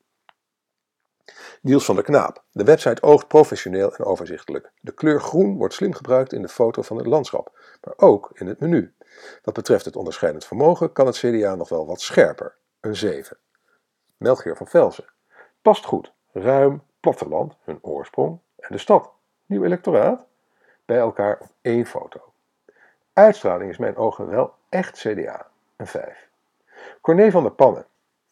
[1.62, 2.44] Niels van der Knaap.
[2.52, 4.72] De website oogt professioneel en overzichtelijk.
[4.82, 8.48] De kleur groen wordt slim gebruikt in de foto van het landschap, maar ook in
[8.48, 8.94] het menu.
[9.44, 12.56] Wat betreft het onderscheidend vermogen kan het CDA nog wel wat scherper.
[12.80, 13.38] Een 7.
[14.18, 15.06] Melchior van Velzen.
[15.62, 16.14] Past goed.
[16.32, 19.12] Ruim, platteland, hun oorsprong en de stad.
[19.46, 20.26] Nieuw electoraat.
[20.86, 22.22] Bij elkaar op één foto.
[23.14, 25.48] Uitstraling is mijn ogen wel echt CDA.
[25.76, 26.30] Een 5.
[27.02, 27.86] Corné van der Pannen.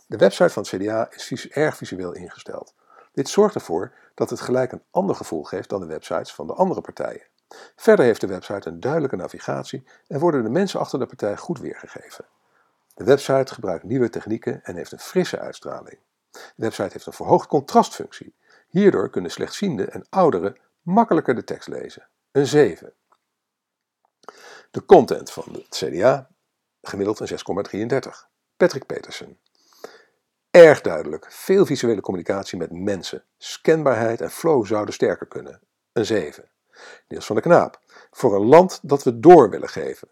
[0.05, 2.73] De website van het CDA is erg visueel ingesteld.
[3.17, 6.53] Dit zorgt ervoor dat het gelijk een ander gevoel geeft dan de websites van de
[6.53, 7.27] andere partijen.
[7.75, 11.59] Verder heeft de website een duidelijke navigatie en worden de mensen achter de partij goed
[11.59, 12.25] weergegeven.
[12.93, 15.99] De website gebruikt nieuwe technieken en heeft een frisse uitstraling.
[16.31, 18.35] De website heeft een verhoogd contrastfunctie.
[18.67, 22.07] Hierdoor kunnen slechtzienden en ouderen makkelijker de tekst lezen.
[22.31, 22.93] Een 7.
[24.71, 26.29] De content van het CDA
[26.81, 28.29] gemiddeld een 6,33.
[28.57, 29.37] Patrick Petersen.
[30.51, 33.23] Erg duidelijk, veel visuele communicatie met mensen.
[33.37, 35.61] Scanbaarheid en flow zouden sterker kunnen.
[35.91, 36.49] Een 7.
[37.07, 37.81] Niels van der Knaap.
[38.11, 40.07] Voor een land dat we door willen geven.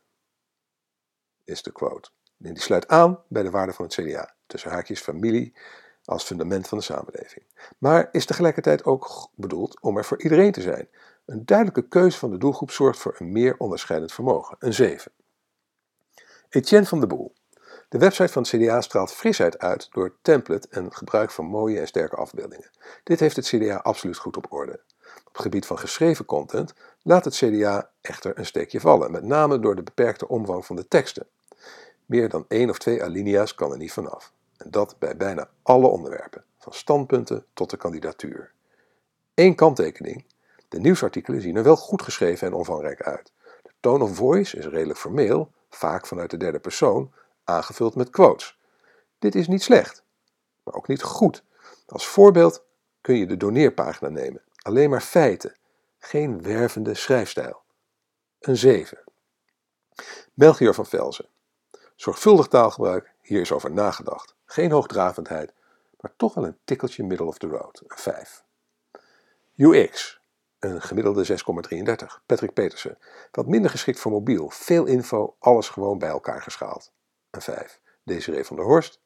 [1.44, 2.10] Is de quote.
[2.42, 4.36] En die sluit aan bij de waarde van het CDA.
[4.48, 5.58] Tussen haakjes familie
[6.06, 7.46] als fundament van de samenleving.
[7.78, 10.90] Maar is tegelijkertijd ook bedoeld om er voor iedereen te zijn.
[11.26, 14.56] Een duidelijke keuze van de doelgroep zorgt voor een meer onderscheidend vermogen.
[14.60, 15.12] Een 7.
[16.50, 17.34] Etienne van de Boel.
[17.90, 21.88] De website van het CDA straalt frisheid uit door template en gebruik van mooie en
[21.88, 22.70] sterke afbeeldingen.
[23.04, 24.82] Dit heeft het CDA absoluut goed op orde.
[25.26, 29.60] Op het gebied van geschreven content laat het CDA echter een steekje vallen, met name
[29.60, 31.28] door de beperkte omvang van de teksten.
[32.06, 34.34] Meer dan één of twee alinea's kan er niet vanaf.
[34.58, 38.52] En dat bij bijna alle onderwerpen, van standpunten tot de kandidatuur.
[39.36, 40.26] Eén kanttekening:
[40.70, 43.32] de nieuwsartikelen zien er wel goed geschreven en omvangrijk uit.
[43.64, 47.14] De tone of voice is redelijk formeel, vaak vanuit de derde persoon,
[47.46, 48.60] aangevuld met quotes.
[49.20, 50.04] Dit is niet slecht,
[50.64, 51.44] maar ook niet goed.
[51.86, 52.64] Als voorbeeld
[53.02, 54.44] kun je de doneerpagina nemen.
[54.62, 55.56] Alleen maar feiten,
[55.98, 57.64] geen wervende schrijfstijl.
[58.40, 59.04] Een 7.
[60.34, 61.30] Melchior van Velzen.
[61.96, 64.36] Zorgvuldig taalgebruik, hier is over nagedacht.
[64.46, 65.54] Geen hoogdravendheid,
[66.00, 67.82] maar toch wel een tikkeltje middle of the road.
[67.88, 68.44] Een 5.
[69.56, 70.22] UX.
[70.60, 72.26] Een gemiddelde 6,33.
[72.26, 72.98] Patrick Petersen.
[73.32, 74.50] Wat minder geschikt voor mobiel.
[74.50, 76.94] Veel info, alles gewoon bij elkaar geschaald
[77.36, 77.80] een 5.
[78.04, 79.02] Desiree van der Horst.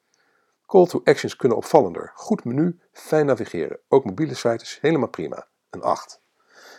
[0.66, 2.12] Call to actions kunnen opvallender.
[2.14, 3.78] Goed menu, fijn navigeren.
[3.88, 5.46] Ook mobiele sites helemaal prima.
[5.70, 6.20] Een 8.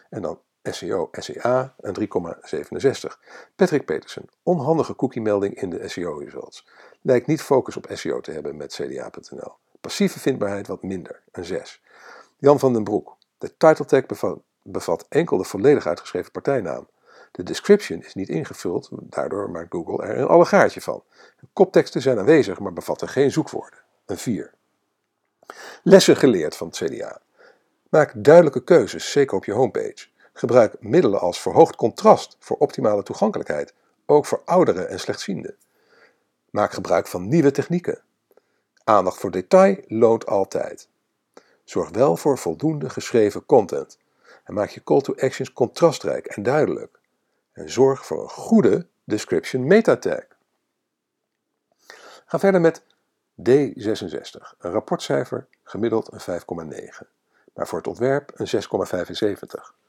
[0.09, 3.17] En dan SEO, SEA, een 3,67.
[3.55, 4.25] Patrick Petersen.
[4.43, 6.67] Onhandige cookie-melding in de SEO-results.
[7.01, 9.53] Lijkt niet focus op SEO te hebben met cda.nl.
[9.81, 11.81] Passieve vindbaarheid wat minder, een 6.
[12.37, 13.17] Jan van den Broek.
[13.37, 14.05] De title tag
[14.61, 16.87] bevat enkel de volledig uitgeschreven partijnaam.
[17.31, 21.03] De description is niet ingevuld, daardoor maakt Google er een allegaartje van.
[21.53, 23.79] Kopteksten zijn aanwezig, maar bevatten geen zoekwoorden.
[24.05, 24.53] Een 4.
[25.83, 27.21] Lessen geleerd van het CDA.
[27.89, 30.07] Maak duidelijke keuzes, zeker op je homepage.
[30.33, 33.73] Gebruik middelen als verhoogd contrast voor optimale toegankelijkheid,
[34.05, 35.55] ook voor ouderen en slechtzienden.
[36.49, 38.01] Maak gebruik van nieuwe technieken.
[38.83, 40.87] Aandacht voor detail loont altijd.
[41.63, 43.97] Zorg wel voor voldoende geschreven content
[44.43, 46.99] en maak je call to actions contrastrijk en duidelijk
[47.61, 50.23] en zorg voor een goede description meta tag.
[52.25, 52.83] Ga verder met
[53.49, 57.07] D66, een rapportcijfer gemiddeld een 5,9,
[57.53, 59.79] maar voor het ontwerp een 6,75.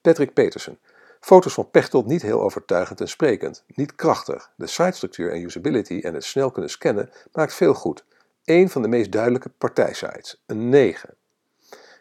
[0.00, 0.78] Patrick Petersen,
[1.20, 4.50] foto's van Pechtold niet heel overtuigend en sprekend, niet krachtig.
[4.56, 8.04] De sitestructuur en usability en het snel kunnen scannen maakt veel goed.
[8.44, 11.14] Een van de meest duidelijke partijsites, een 9.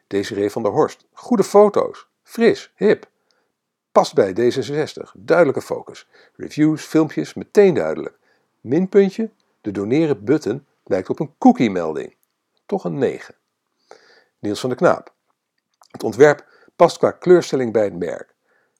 [0.07, 3.09] Desiree van der Horst, goede foto's, fris, hip,
[3.91, 5.11] Past bij D66.
[5.13, 6.07] Duidelijke focus.
[6.35, 8.17] Reviews, filmpjes, meteen duidelijk.
[8.61, 9.29] Minpuntje,
[9.61, 12.15] de doneren button lijkt op een cookie-melding.
[12.65, 13.35] Toch een 9.
[14.39, 15.13] Niels van der Knaap.
[15.91, 18.33] Het ontwerp past qua kleurstelling bij het merk.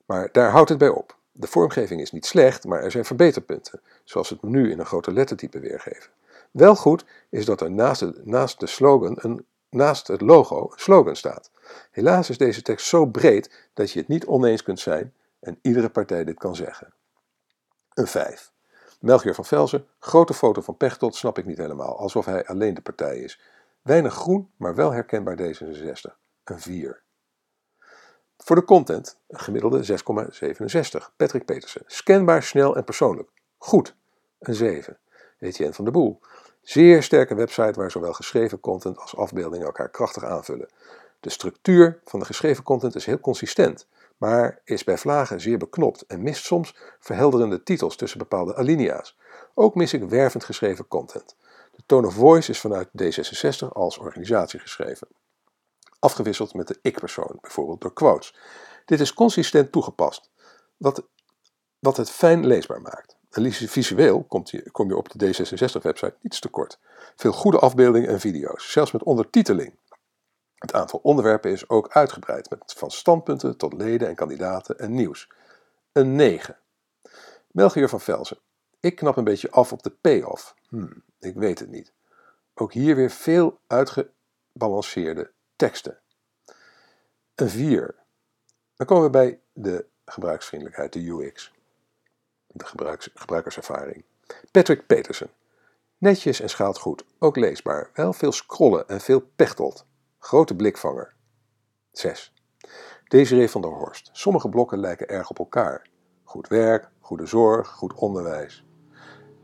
[0.06, 1.16] Maar daar houdt het bij op.
[1.32, 5.12] De vormgeving is niet slecht, maar er zijn verbeterpunten, zoals het menu in een grote
[5.12, 6.10] lettertype weergeven.
[6.50, 10.78] Wel goed is dat er naast de, naast de slogan een, naast het logo een
[10.78, 11.50] slogan staat.
[11.90, 15.90] Helaas is deze tekst zo breed dat je het niet oneens kunt zijn en iedere
[15.90, 16.92] partij dit kan zeggen.
[17.94, 18.52] Een 5.
[19.00, 22.80] Melchior van Velzen, grote foto van Pechtold snap ik niet helemaal, alsof hij alleen de
[22.80, 23.40] partij is.
[23.82, 26.16] Weinig groen, maar wel herkenbaar D66.
[26.44, 27.02] Een 4.
[28.36, 31.16] Voor de content, een gemiddelde 6,67.
[31.16, 33.30] Patrick Petersen, scanbaar, snel en persoonlijk.
[33.58, 33.96] Goed,
[34.38, 34.98] een 7.
[35.38, 36.20] Etienne van der Boel,
[36.60, 40.68] zeer sterke website waar zowel geschreven content als afbeeldingen elkaar krachtig aanvullen.
[41.22, 46.06] De structuur van de geschreven content is heel consistent, maar is bij vlagen zeer beknopt
[46.06, 49.18] en mist soms verhelderende titels tussen bepaalde alinea's.
[49.54, 51.36] Ook mis ik wervend geschreven content.
[51.70, 55.08] De tone of voice is vanuit D66 als organisatie geschreven.
[55.98, 58.34] afgewisseld met de ik-persoon, bijvoorbeeld door quotes.
[58.84, 60.30] Dit is consistent toegepast,
[60.76, 61.06] wat,
[61.78, 63.16] wat het fijn leesbaar maakt.
[63.30, 66.78] En visueel komt je, kom je op de D66-website niets tekort.
[67.16, 69.80] Veel goede afbeeldingen en video's, zelfs met ondertiteling.
[70.62, 75.28] Het aantal onderwerpen is ook uitgebreid, met van standpunten tot leden en kandidaten en nieuws.
[75.92, 76.58] Een 9.
[77.50, 78.38] Melchior van Velzen.
[78.80, 80.54] Ik knap een beetje af op de payoff.
[80.68, 81.92] Hmm, ik weet het niet.
[82.54, 85.98] Ook hier weer veel uitgebalanceerde teksten.
[87.34, 87.94] Een 4.
[88.76, 91.52] Dan komen we bij de gebruiksvriendelijkheid, de UX.
[92.46, 92.64] De
[93.14, 94.04] gebruikerservaring.
[94.50, 95.30] Patrick Petersen.
[95.98, 97.90] Netjes en schaalt goed, ook leesbaar.
[97.94, 99.86] Wel veel scrollen en veel pechtelt.
[100.24, 101.14] Grote blikvanger.
[101.92, 102.32] 6.
[103.04, 104.10] Desiree van der Horst.
[104.12, 105.88] Sommige blokken lijken erg op elkaar.
[106.24, 108.66] Goed werk, goede zorg, goed onderwijs.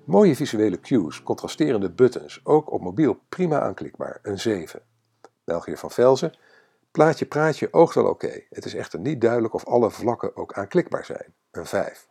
[0.04, 4.18] Mooie visuele cues, contrasterende buttons, ook op mobiel prima aanklikbaar.
[4.22, 4.82] Een 7.
[5.44, 6.38] België van Velzen.
[6.90, 8.42] Plaatje praatje oogt wel oké.
[8.50, 11.34] Het is echter niet duidelijk of alle vlakken ook aanklikbaar zijn.
[11.50, 12.08] Een 5.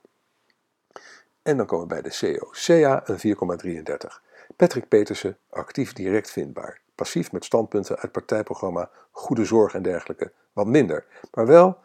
[1.41, 2.49] En dan komen we bij de CO.
[2.51, 4.21] CA een 4,33.
[4.55, 6.85] Patrick Petersen, actief direct vindbaar.
[6.97, 11.05] Passief met standpunten uit partijprogramma, goede zorg en dergelijke, wat minder.
[11.33, 11.77] Maar wel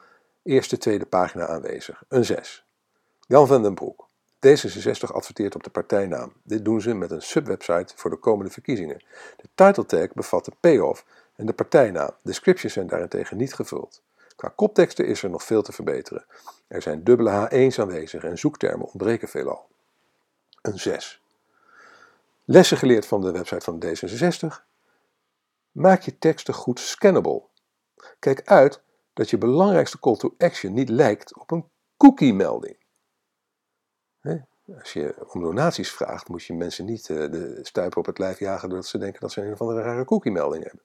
[0.43, 2.03] eerste, tweede pagina aanwezig.
[2.09, 2.65] Een 6.
[3.27, 4.09] Jan van den Broek.
[4.47, 6.33] D66 adverteert op de partijnaam.
[6.43, 9.05] Dit doen ze met een subwebsite voor de komende verkiezingen.
[9.37, 11.05] De title tag bevat de payoff
[11.37, 12.11] en de partijnaam.
[12.23, 14.03] Descriptions zijn daarentegen niet gevuld.
[14.37, 16.25] Qua kopteksten is er nog veel te verbeteren.
[16.67, 19.69] Er zijn dubbele H1's aanwezig en zoektermen ontbreken veelal.
[20.63, 21.23] Een 6.
[22.45, 24.72] Lessen geleerd van de website van D66.
[25.73, 27.43] Maak je teksten goed scannable.
[28.19, 28.83] Kijk uit
[29.13, 32.77] dat je belangrijkste call to action niet lijkt op een cookie-melding.
[34.79, 38.39] Als je om donaties vraagt, moet je mensen niet eh, de stuipen op het lijf
[38.39, 40.83] jagen doordat ze denken dat ze een of andere rare cookie-melding hebben.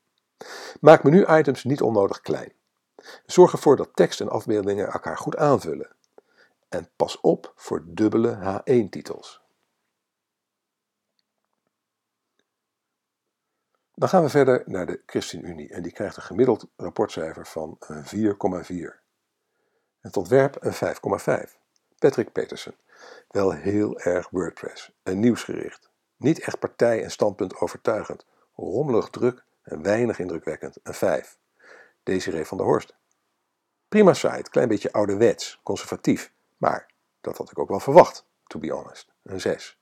[0.82, 2.54] Maak menu-items niet onnodig klein.
[3.26, 5.96] Zorg ervoor dat tekst en afbeeldingen elkaar goed aanvullen.
[6.70, 9.42] En pas op voor dubbele H1-titels.
[14.00, 19.00] Dan gaan we verder naar de ChristenUnie en die krijgt een gemiddeld rapportcijfer van 4,4.
[20.00, 21.56] Het ontwerp een 5,5.
[22.00, 22.76] Patrick Petersen.
[23.28, 25.90] Wel heel erg WordPress en nieuwsgericht.
[26.18, 28.26] Niet echt partij en standpunt overtuigend.
[28.56, 30.80] Rommelig druk en weinig indrukwekkend.
[30.84, 31.38] Een 5.
[32.04, 32.96] Desiree van der Horst.
[33.88, 36.34] Prima site, klein beetje ouderwets, conservatief.
[36.58, 36.90] Maar
[37.22, 39.14] dat had ik ook wel verwacht, to be honest.
[39.24, 39.80] Een 6.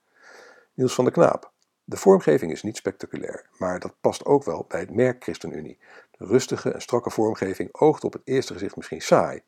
[0.73, 1.53] Niels van der Knaap.
[1.87, 5.79] De vormgeving is niet spectaculair, maar dat past ook wel bij het merk ChristenUnie.
[6.11, 9.41] De rustige en strakke vormgeving oogt op het eerste gezicht misschien saai,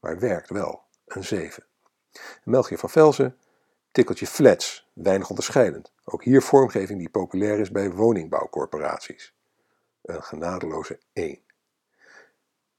[0.00, 0.84] maar werkt wel.
[1.06, 1.64] Een 7.
[2.44, 3.38] Melchior van Velzen,
[3.92, 5.92] tikkeltje flats, weinig onderscheidend.
[6.04, 9.34] Ook hier vormgeving die populair is bij woningbouwcorporaties.
[10.02, 11.40] Een genadeloze 1.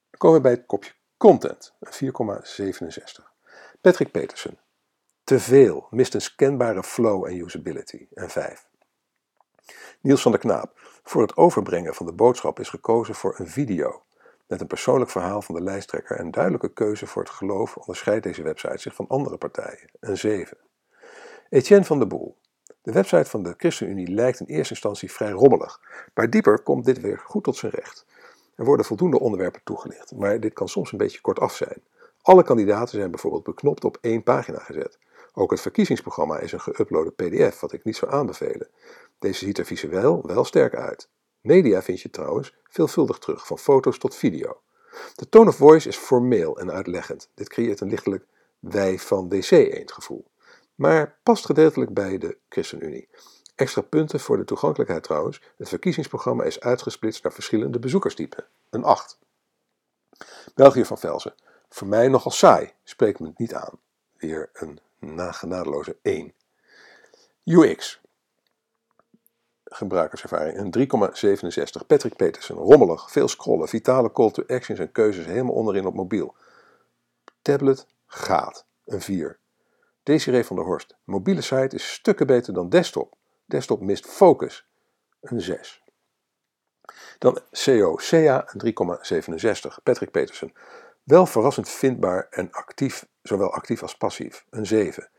[0.10, 3.26] Dan komen we bij het kopje content, een 4,67.
[3.82, 4.60] Patrick Petersen,
[5.24, 8.67] te veel, mist een scanbare flow en usability, een 5.
[10.02, 10.72] Niels van der Knaap,
[11.04, 14.02] voor het overbrengen van de boodschap is gekozen voor een video.
[14.48, 18.44] Met een persoonlijk verhaal van de lijsttrekker en duidelijke keuze voor het geloof onderscheidt deze
[18.44, 19.90] website zich van andere partijen.
[20.00, 20.58] Een 7.
[21.50, 22.38] Etienne van der Boel.
[22.82, 25.80] De website van de ChristenUnie lijkt in eerste instantie vrij rommelig,
[26.14, 28.06] maar dieper komt dit weer goed tot zijn recht.
[28.56, 31.82] Er worden voldoende onderwerpen toegelicht, maar dit kan soms een beetje kortaf zijn.
[32.22, 34.98] Alle kandidaten zijn bijvoorbeeld beknopt op één pagina gezet.
[35.34, 38.68] Ook het verkiezingsprogramma is een geüploade PDF, wat ik niet zou aanbevelen.
[39.20, 41.10] Deze ziet er visueel wel sterk uit.
[41.42, 44.62] Media vind je trouwens veelvuldig terug, van foto's tot video.
[45.16, 47.30] De tone of voice is formeel en uitleggend.
[47.34, 48.26] Dit creëert een lichtelijk
[48.60, 50.26] wij van DC-eend gevoel.
[50.76, 53.10] Maar past gedeeltelijk bij de ChristenUnie.
[53.56, 55.42] Extra punten voor de toegankelijkheid trouwens.
[55.58, 58.46] Het verkiezingsprogramma is uitgesplitst naar verschillende bezoekerstypen.
[58.70, 59.20] Een 8.
[60.56, 61.34] België van Velzen.
[61.70, 63.80] Voor mij nogal saai, spreekt me niet aan.
[64.18, 66.34] Weer een nagenadeloze 1.
[67.44, 68.02] UX
[69.70, 70.88] gebruikerservaring een
[71.82, 71.86] 3,67.
[71.88, 76.36] Patrick Petersen, rommelig, veel scrollen, vitale call to actions en keuzes helemaal onderin op mobiel.
[77.42, 79.40] Tablet gaat, een 4.
[80.04, 83.16] Desiree van der Horst, mobiele site is stukken beter dan desktop.
[83.46, 84.68] Desktop mist focus,
[85.22, 85.84] een 6.
[87.18, 88.74] Dan CO, CA, een
[89.72, 89.84] 3,67.
[89.84, 90.54] Patrick Petersen,
[91.04, 95.10] wel verrassend vindbaar en actief, zowel actief als passief, een 7.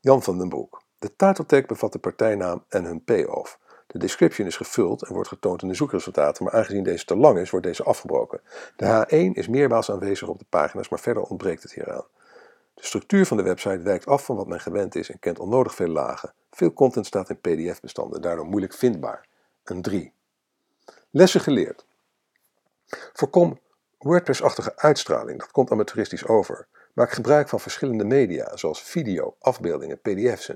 [0.00, 3.58] Jan van den Broek, de title tag bevat de partijnaam en hun payoff.
[3.92, 7.38] De description is gevuld en wordt getoond in de zoekresultaten, maar aangezien deze te lang
[7.38, 8.40] is, wordt deze afgebroken.
[8.76, 12.04] De H1 is meermaals aanwezig op de pagina's, maar verder ontbreekt het hieraan.
[12.74, 15.74] De structuur van de website wijkt af van wat men gewend is en kent onnodig
[15.74, 16.32] veel lagen.
[16.50, 19.26] Veel content staat in PDF-bestanden, daardoor moeilijk vindbaar.
[19.64, 20.12] Een 3.
[21.10, 21.86] Lessen geleerd.
[23.12, 23.58] Voorkom
[23.98, 26.66] WordPress-achtige uitstraling, dat komt amateuristisch over.
[26.92, 30.48] Maak gebruik van verschillende media, zoals video, afbeeldingen, pdf's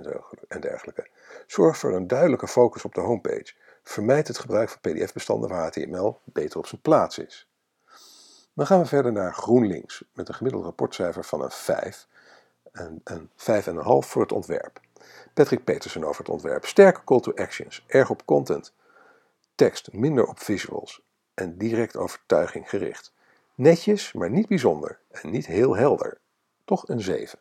[0.48, 1.06] en dergelijke.
[1.46, 3.54] Zorg voor een duidelijke focus op de homepage.
[3.82, 7.48] Vermijd het gebruik van pdf-bestanden waar HTML beter op zijn plaats is.
[8.54, 12.06] Dan gaan we verder naar GroenLinks, met een gemiddeld rapportcijfer van een 5
[12.72, 14.80] en een 5,5 voor het ontwerp.
[15.34, 16.66] Patrick Petersen over het ontwerp.
[16.66, 18.74] Sterke call to actions, erg op content.
[19.54, 21.02] Tekst, minder op visuals
[21.34, 23.12] en direct overtuiging gericht.
[23.54, 26.18] Netjes, maar niet bijzonder en niet heel helder.
[26.64, 27.38] Toch een 7.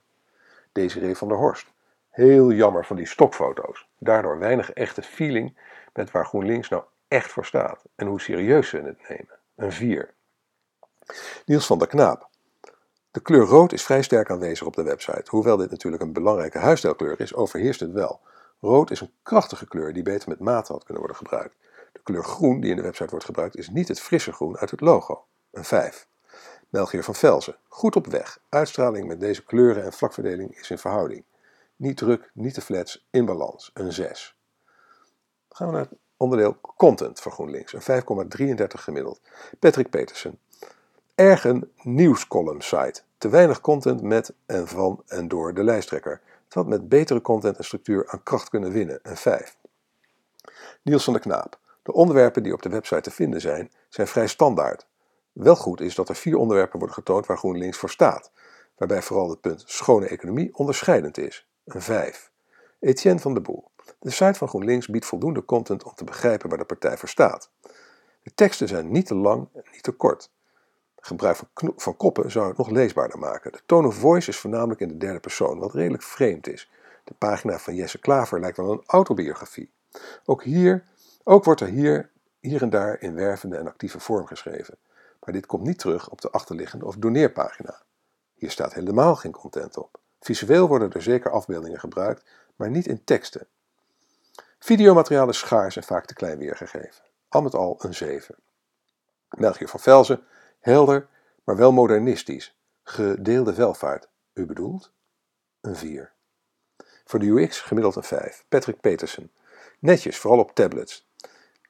[0.71, 1.67] Desiree van der Horst.
[2.12, 3.88] Heel jammer van die stokfoto's.
[3.97, 5.57] Daardoor weinig echte feeling
[5.93, 9.39] met waar GroenLinks nou echt voor staat en hoe serieus ze het nemen.
[9.55, 10.14] Een 4.
[11.45, 12.30] Niels van der Knaap.
[13.12, 15.24] De kleur rood is vrij sterk aanwezig op de website.
[15.26, 18.22] Hoewel dit natuurlijk een belangrijke huisstijlkleur is, overheerst het wel.
[18.59, 21.55] Rood is een krachtige kleur die beter met mate had kunnen worden gebruikt.
[21.91, 24.72] De kleur groen die in de website wordt gebruikt is niet het frisse groen uit
[24.72, 25.26] het logo.
[25.51, 26.07] Een 5.
[26.70, 27.55] Melchior van Velzen.
[27.68, 28.39] Goed op weg.
[28.49, 31.26] Uitstraling met deze kleuren en vlakverdeling is in verhouding.
[31.82, 33.71] Niet druk, niet te flats, in balans.
[33.73, 34.36] Een 6.
[35.47, 37.73] Dan gaan we naar het onderdeel content voor GroenLinks.
[37.73, 38.03] Een
[38.57, 39.21] 5,33 gemiddeld.
[39.59, 40.39] Patrick Petersen.
[41.15, 43.01] Erg een nieuwscolumn site.
[43.17, 46.21] Te weinig content met en van en door de lijsttrekker.
[46.49, 48.99] Had met betere content en structuur aan kracht kunnen winnen.
[49.03, 49.57] Een 5.
[50.82, 51.59] Niels van der Knaap.
[51.84, 54.88] De onderwerpen die op de website te vinden zijn, zijn vrij standaard.
[55.32, 58.32] Wel goed is dat er vier onderwerpen worden getoond waar GroenLinks voor staat,
[58.77, 61.49] waarbij vooral het punt schone economie onderscheidend is.
[61.66, 62.32] Een 5.
[62.80, 63.72] Etienne van de Boel.
[63.99, 67.51] De site van GroenLinks biedt voldoende content om te begrijpen waar de partij voor staat.
[68.24, 70.32] De teksten zijn niet te lang en niet te kort.
[70.95, 73.51] Gebruik van, van koppen zou het nog leesbaarder maken.
[73.51, 76.70] De tone of voice is voornamelijk in de derde persoon, wat redelijk vreemd is.
[77.03, 79.72] De pagina van Jesse Klaver lijkt wel een autobiografie.
[80.26, 80.84] Ook, hier,
[81.24, 82.09] ook wordt er hier,
[82.39, 84.78] hier en daar in wervende en actieve vorm geschreven.
[85.20, 87.82] Maar dit komt niet terug op de achterliggende of doneerpagina.
[88.34, 90.00] Hier staat helemaal geen content op.
[90.22, 93.47] Visueel worden er zeker afbeeldingen gebruikt, maar niet in teksten.
[94.59, 97.03] Videomateriaal is schaars en vaak te klein weergegeven.
[97.30, 98.36] Al met al een 7.
[99.30, 100.24] Melchior van Velzen
[100.59, 101.07] Helder,
[101.43, 102.57] maar wel modernistisch.
[102.84, 104.09] Gedeelde welvaart.
[104.34, 104.91] U bedoelt?
[105.61, 106.11] Een 4.
[107.05, 108.45] Voor de UX gemiddeld een 5.
[108.49, 109.32] Patrick Petersen.
[109.80, 111.09] Netjes, vooral op tablets.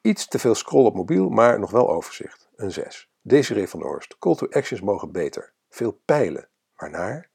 [0.01, 2.49] Iets te veel scroll op mobiel, maar nog wel overzicht.
[2.55, 3.09] Een 6.
[3.21, 4.17] Desiree van der Horst.
[4.17, 5.53] Call to actions mogen beter.
[5.69, 6.47] Veel pijlen.
[6.75, 7.29] Waarnaar?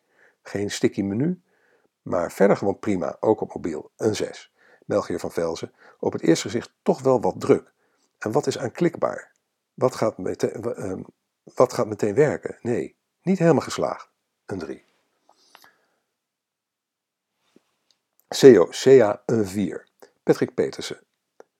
[0.49, 1.41] Geen sticky menu,
[2.03, 3.91] maar verder gewoon prima, ook op mobiel.
[3.97, 4.53] Een 6.
[4.85, 5.73] Melchior van Velzen.
[5.99, 7.73] Op het eerste gezicht toch wel wat druk.
[8.19, 9.33] En wat is aanklikbaar?
[9.75, 10.93] Wat gaat met, uh,
[11.55, 12.59] wat gaat meteen werken?
[12.61, 14.09] Nee, niet helemaal geslaagd.
[14.47, 14.85] Een 3.
[18.29, 19.87] SEO, SEA een 4.
[20.23, 21.01] Patrick Petersen.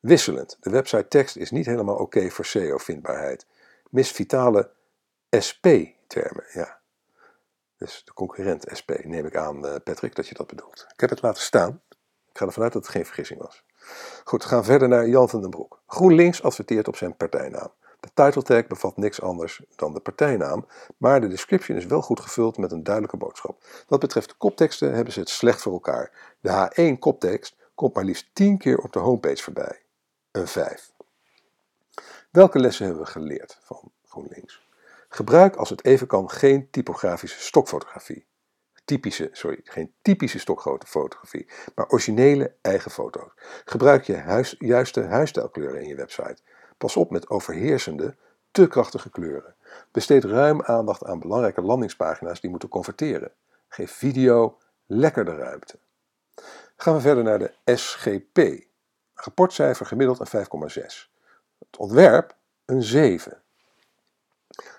[0.01, 0.57] Wisselend.
[0.61, 3.47] De website tekst is niet helemaal oké voor SEO-vindbaarheid.
[3.91, 4.71] Mis vitale
[5.31, 6.81] SP-termen, ja.
[7.77, 10.87] Dus de concurrent SP, neem ik aan, eh, Patrick, dat je dat bedoelt.
[10.93, 11.83] Ik heb het laten staan.
[12.31, 13.65] Ik ga ervan uit dat het geen vergissing was.
[14.25, 15.83] Goed, we gaan verder naar Jan van den Broek.
[15.87, 17.73] GroenLinks adverteert op zijn partijnaam.
[18.01, 20.67] De title tag bevat niks anders dan de partijnaam,
[20.97, 23.65] maar de description is wel goed gevuld met een duidelijke boodschap.
[23.87, 26.37] Wat betreft de kopteksten hebben ze het slecht voor elkaar.
[26.41, 29.83] De H1 koptekst komt maar liefst 10 keer op de homepage voorbij.
[30.31, 30.93] Een 5.
[32.31, 34.66] Welke lessen hebben we geleerd van GroenLinks?
[35.09, 38.27] Gebruik als het even kan geen typografische stokfotografie.
[38.85, 43.33] Typische, sorry, geen typische stokfotografie, maar originele eigen foto's.
[43.65, 46.37] Gebruik je huis, juiste huisstijlkleuren in je website.
[46.79, 48.17] Pas op met overheersende,
[48.51, 49.55] te krachtige kleuren.
[49.93, 53.33] Besteed ruim aandacht aan belangrijke landingspagina's die moeten converteren.
[53.69, 55.79] Geef video lekker de ruimte.
[56.77, 58.65] Gaan we verder naar de SGP.
[59.15, 60.81] Rapportcijfer gemiddeld een 5,6.
[61.59, 63.43] Het ontwerp een 7.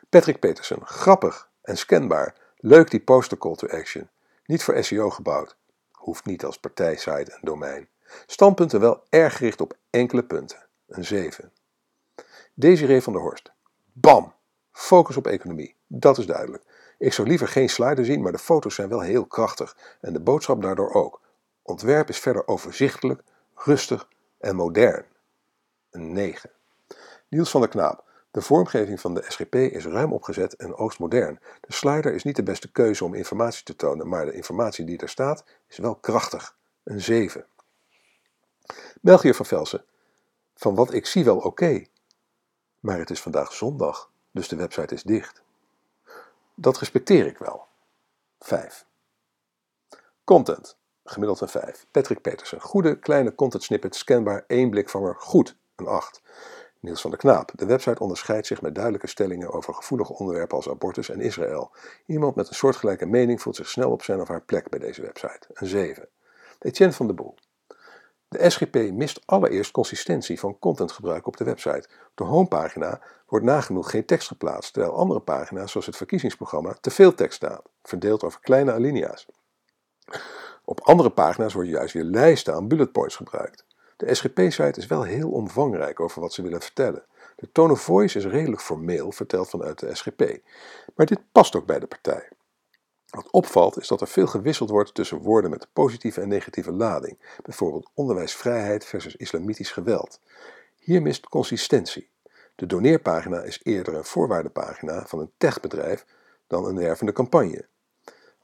[0.10, 2.36] Patrick Petersen, grappig en scanbaar.
[2.58, 4.10] Leuk die poster call to action.
[4.46, 5.58] Niet voor SEO gebouwd.
[5.92, 7.90] Hoeft niet als partijsite en domein.
[8.26, 10.66] Standpunten wel erg gericht op enkele punten.
[10.88, 11.52] Een 7.
[12.54, 13.52] Desiree van der Horst.
[13.94, 14.34] Bam!
[14.72, 15.76] Focus op economie.
[15.88, 16.64] Dat is duidelijk.
[16.98, 20.20] Ik zou liever geen slider zien, maar de foto's zijn wel heel krachtig en de
[20.20, 21.22] boodschap daardoor ook.
[21.62, 23.22] Ontwerp is verder overzichtelijk,
[23.56, 25.06] rustig en modern.
[25.92, 26.50] Een 9.
[27.28, 28.06] Niels van der Knaap.
[28.38, 31.40] De vormgeving van de SGP is ruim opgezet en oostmodern.
[31.62, 34.98] De slider is niet de beste keuze om informatie te tonen, maar de informatie die
[34.98, 36.56] er staat is wel krachtig.
[36.84, 37.46] Een 7.
[39.02, 39.86] Melchior van Velsen.
[40.56, 41.86] Van wat ik zie wel oké.
[42.80, 45.42] Maar het is vandaag zondag, dus de website is dicht.
[46.56, 47.68] Dat respecteer ik wel.
[48.40, 48.86] 5.
[50.24, 50.78] Content.
[51.04, 51.86] Gemiddeld een 5.
[51.92, 52.62] Patrick Petersen.
[52.62, 55.56] Goede kleine content snippet, scanbaar, één blikvanger, goed.
[55.76, 56.22] Een 8.
[56.80, 57.52] Niels van der Knaap.
[57.56, 61.72] De website onderscheidt zich met duidelijke stellingen over gevoelige onderwerpen als abortus en Israël.
[62.06, 65.02] Iemand met een soortgelijke mening voelt zich snel op zijn of haar plek bij deze
[65.02, 65.40] website.
[65.54, 66.08] Een 7.
[66.60, 67.36] Etienne van der Boel.
[68.28, 71.88] De SGP mist allereerst consistentie van contentgebruik op de website.
[72.08, 76.92] Op de homepagina wordt nagenoeg geen tekst geplaatst, terwijl andere pagina's, zoals het verkiezingsprogramma, te
[76.92, 79.28] veel tekst staat, verdeeld over kleine alinea's.
[80.66, 83.66] Op andere pagina's worden juist weer lijsten aan bulletpoints gebruikt.
[83.98, 87.06] De SGP-site is wel heel omvangrijk over wat ze willen vertellen.
[87.36, 90.38] De tone of voice is redelijk formeel, verteld vanuit de SGP.
[90.96, 92.30] Maar dit past ook bij de partij.
[93.10, 97.18] Wat opvalt is dat er veel gewisseld wordt tussen woorden met positieve en negatieve lading,
[97.44, 100.20] bijvoorbeeld onderwijsvrijheid versus islamitisch geweld.
[100.76, 102.10] Hier mist consistentie.
[102.56, 106.06] De doneerpagina is eerder een voorwaardepagina van een techbedrijf
[106.48, 107.68] dan een wervende campagne.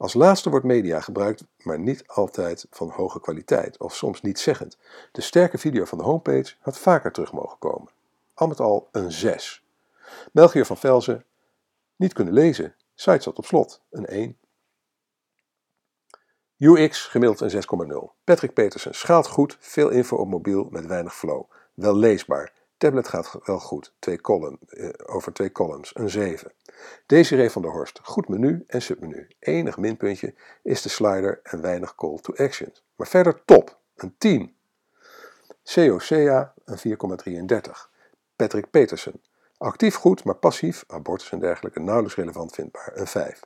[0.04, 4.78] Als laatste wordt media gebruikt, maar niet altijd van hoge kwaliteit of soms niet zeggend.
[5.12, 7.92] De sterke video van de homepage had vaker terug mogen komen.
[8.34, 9.64] Al met al een 6.
[10.32, 11.26] Melchior van Velzen,
[11.96, 14.38] niet kunnen lezen, site zat op slot, een 1.
[16.58, 17.64] UX gemiddeld een
[18.12, 18.14] 6,0.
[18.24, 21.44] Patrick Petersen schaalt goed, veel info op mobiel met weinig flow.
[21.74, 22.54] Wel leesbaar.
[22.78, 26.52] Tablet gaat wel goed, twee column, eh, over twee columns, een 7.
[27.06, 29.28] Desiree van der Horst, goed menu en submenu.
[29.40, 32.74] Enig minpuntje is de slider en weinig call to action.
[32.96, 34.56] Maar verder top, een 10.
[35.64, 37.92] COCA een 4,33.
[38.36, 39.22] Patrick Petersen,
[39.58, 43.40] actief goed, maar passief, abortus en dergelijke nauwelijks relevant vindbaar, een 5.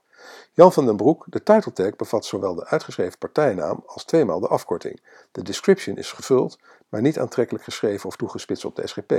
[0.51, 4.47] Jan van den Broek, de title tag bevat zowel de uitgeschreven partijnaam als tweemaal de
[4.47, 5.01] afkorting.
[5.31, 6.59] De description is gevuld,
[6.89, 9.13] maar niet aantrekkelijk geschreven of toegespitst op de SGP.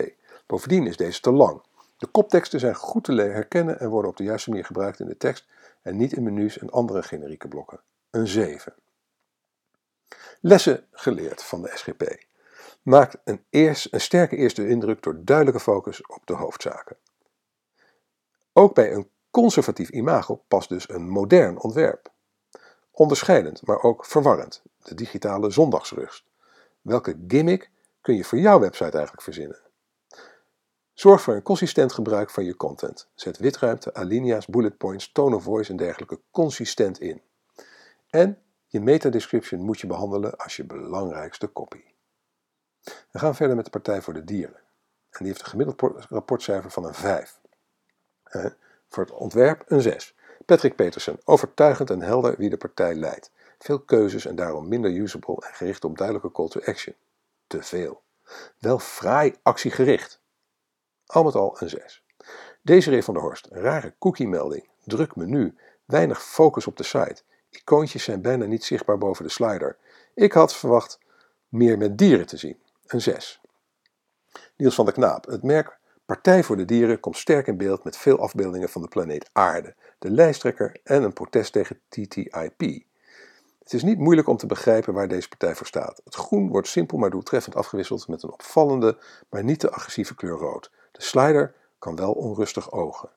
[0.47, 1.63] Bovendien is deze te lang.
[1.99, 5.16] De kopteksten zijn goed te herkennen en worden op de juiste manier gebruikt in de
[5.16, 5.46] tekst
[5.82, 7.80] en niet in menus en andere generieke blokken.
[8.11, 8.74] Een 7.
[10.40, 12.26] Lessen geleerd van de SGP.
[12.82, 16.96] Maakt een, eerst, een sterke eerste indruk door duidelijke focus op de hoofdzaken.
[18.53, 22.12] Ook bij een conservatief imago past dus een modern ontwerp.
[22.90, 24.62] Onderscheidend, maar ook verwarrend.
[24.82, 26.24] De digitale zondagsrust.
[26.80, 27.70] Welke gimmick
[28.01, 29.68] kun je voor jouw website eigenlijk verzinnen?
[30.99, 33.09] Zorg voor een consistent gebruik van je content.
[33.14, 37.22] Zet witruimte, alinea's, bullet points, tone of voice en dergelijke consistent in.
[38.11, 41.82] En je meta-description moet je behandelen als je belangrijkste copy.
[42.82, 44.57] We gaan verder met de Partij voor de Dieren.
[45.11, 47.40] En die heeft een gemiddeld rapportcijfer van een 5.
[48.88, 50.16] Voor het ontwerp een 6.
[50.46, 53.30] Patrick Petersen, overtuigend en helder wie de partij leidt.
[53.59, 56.94] Veel keuzes en daarom minder usable en gericht op duidelijke call to action.
[57.46, 58.03] Te veel.
[58.59, 60.18] Wel fraai actiegericht.
[61.09, 62.05] Al met al een 6.
[62.63, 65.55] Desiree van der Horst, rare cookie-melding, druk menu,
[65.85, 67.23] weinig focus op de site.
[67.51, 69.77] Icoontjes zijn bijna niet zichtbaar boven de slider.
[70.15, 70.99] Ik had verwacht
[71.49, 72.59] meer met dieren te zien.
[72.87, 73.41] Een 6.
[74.57, 75.79] Niels van der Knaap, het merk
[76.09, 79.75] Partij voor de Dieren komt sterk in beeld met veel afbeeldingen van de planeet Aarde,
[79.99, 82.61] de lijsttrekker en een protest tegen TTIP.
[83.59, 86.01] Het is niet moeilijk om te begrijpen waar deze partij voor staat.
[86.05, 88.99] Het groen wordt simpel maar doeltreffend afgewisseld met een opvallende,
[89.31, 90.71] maar niet te agressieve kleur rood.
[90.93, 93.11] De slider kan wel onrustig ogen.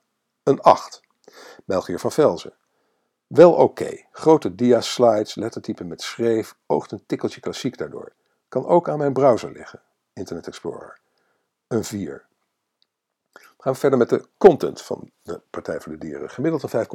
[0.44, 1.02] Een 8.
[1.66, 2.54] Melchior van Velzen.
[3.28, 4.06] Wel oké.
[4.12, 8.14] Grote dia-slides, lettertype met schreef, oogt een tikkeltje klassiek daardoor.
[8.48, 9.82] Kan ook aan mijn browser liggen.
[10.14, 11.00] Internet Explorer.
[11.68, 12.30] Een 4
[13.62, 16.30] gaan we verder met de content van de Partij voor de Dieren.
[16.30, 16.86] Gemiddeld een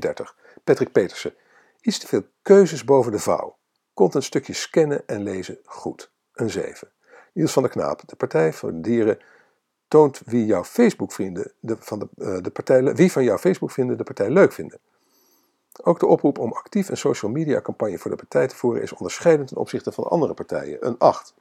[0.00, 0.34] 5,33.
[0.64, 1.34] Patrick Petersen.
[1.80, 3.58] Iets te veel keuzes boven de vouw.
[3.94, 6.12] Content stukjes scannen en lezen goed.
[6.32, 6.92] Een 7.
[7.32, 8.02] Niels van der Knaap.
[8.06, 9.18] De Partij voor de Dieren
[9.92, 14.04] toont wie jouw Facebook-vrienden de, van de, uh, de partij, wie van jouw Facebook-vrienden de
[14.04, 14.78] partij leuk vinden.
[15.82, 18.92] Ook de oproep om actief een social media campagne voor de partij te voeren is
[18.92, 20.86] onderscheidend ten opzichte van andere partijen.
[20.86, 21.34] Een 8.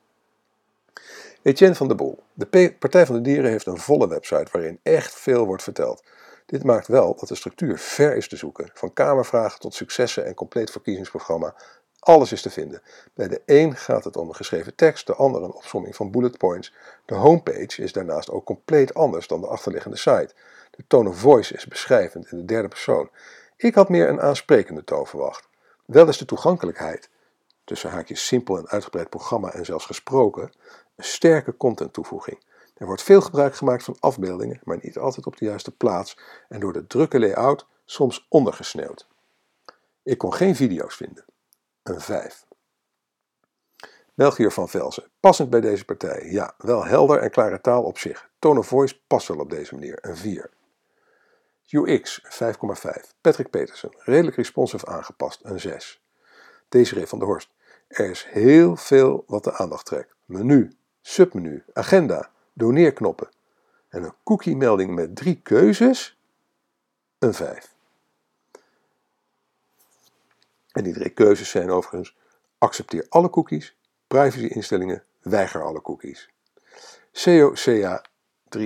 [1.42, 2.24] Etienne van der Boel.
[2.34, 6.04] De Partij van de Dieren heeft een volle website waarin echt veel wordt verteld.
[6.46, 8.70] Dit maakt wel dat de structuur ver is te zoeken.
[8.74, 11.56] Van kamervragen tot successen en compleet verkiezingsprogramma.
[12.02, 12.82] Alles is te vinden.
[13.14, 16.38] Bij de een gaat het om een geschreven tekst, de ander een opsomming van bullet
[16.38, 16.74] points.
[17.06, 20.34] De homepage is daarnaast ook compleet anders dan de achterliggende site.
[20.72, 23.10] De tone of voice is beschrijvend in de derde persoon.
[23.58, 25.48] Ik had meer een aansprekende toon verwacht.
[25.86, 27.10] Wel is de toegankelijkheid,
[27.64, 30.52] tussen haakjes simpel en uitgebreid programma en zelfs gesproken,
[30.96, 32.44] een sterke content toevoeging.
[32.78, 36.18] Er wordt veel gebruik gemaakt van afbeeldingen, maar niet altijd op de juiste plaats
[36.50, 39.08] en door de drukke layout soms ondergesneeuwd.
[40.04, 41.26] Ik kon geen video's vinden.
[41.84, 42.46] Een 5.
[44.14, 45.12] Melchior van Velzen.
[45.20, 46.26] Passend bij deze partij.
[46.32, 48.30] Ja, wel helder en klare taal op zich.
[48.40, 49.98] Tone of voice past wel op deze manier.
[50.02, 50.50] Een 4.
[51.70, 53.14] UX 5,5.
[53.22, 53.96] Patrick Petersen.
[53.98, 55.40] Redelijk responsive aangepast.
[55.44, 56.02] Een 6.
[56.70, 57.50] Desiree van der Horst.
[57.88, 60.14] Er is heel veel wat de aandacht trekt.
[60.26, 60.72] Menu,
[61.02, 63.30] submenu, agenda, doneerknoppen.
[63.90, 66.18] En een cookie-melding met drie keuzes,
[67.20, 67.71] een 5.
[70.72, 72.18] En die drie keuzes zijn overigens:
[72.58, 76.30] accepteer alle cookies, privacy-instellingen, weiger alle cookies.
[77.12, 78.02] COCA
[78.58, 78.64] 3,33.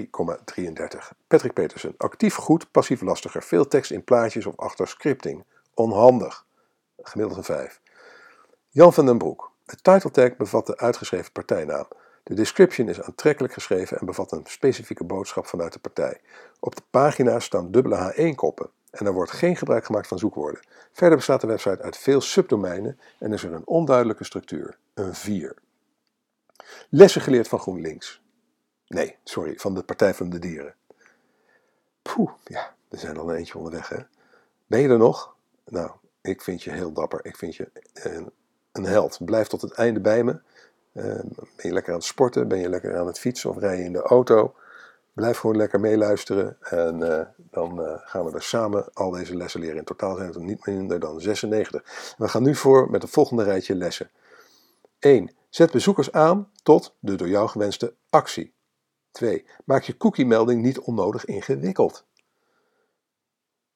[1.27, 1.93] Patrick Petersen.
[1.97, 3.43] Actief goed, passief lastiger.
[3.43, 5.45] Veel tekst in plaatjes of achter scripting.
[5.73, 6.45] Onhandig.
[7.01, 7.81] Gemiddeld een 5.
[8.69, 9.51] Jan van den Broek.
[9.65, 11.87] De title tag bevat de uitgeschreven partijnaam.
[12.23, 16.21] De description is aantrekkelijk geschreven en bevat een specifieke boodschap vanuit de partij.
[16.59, 20.61] Op de pagina staan dubbele H1-koppen en er wordt geen gebruik gemaakt van zoekwoorden.
[20.91, 24.77] Verder bestaat de website uit veel subdomeinen en is er een onduidelijke structuur.
[24.93, 25.55] Een 4.
[26.89, 28.21] Lessen geleerd van GroenLinks.
[28.87, 30.75] Nee, sorry, van de Partij van de Dieren.
[32.01, 33.97] Poeh, ja, er zijn al een eentje onderweg, hè.
[34.67, 35.35] Ben je er nog?
[35.65, 35.91] Nou,
[36.21, 37.25] ik vind je heel dapper.
[37.25, 38.31] Ik vind je een,
[38.71, 39.25] een held.
[39.25, 40.39] Blijf tot het einde bij me.
[40.93, 42.47] Ehm, ben je lekker aan het sporten?
[42.47, 44.55] Ben je lekker aan het fietsen of rij je in de auto?
[45.15, 49.59] Blijf gewoon lekker meeluisteren en uh, dan uh, gaan we er samen al deze lessen
[49.59, 49.77] leren.
[49.77, 52.15] In totaal zijn het er niet minder dan 96.
[52.17, 54.09] We gaan nu voor met het volgende rijtje lessen.
[54.99, 55.31] 1.
[55.49, 58.53] Zet bezoekers aan tot de door jou gewenste actie.
[59.11, 59.45] 2.
[59.65, 62.05] Maak je cookie-melding niet onnodig ingewikkeld.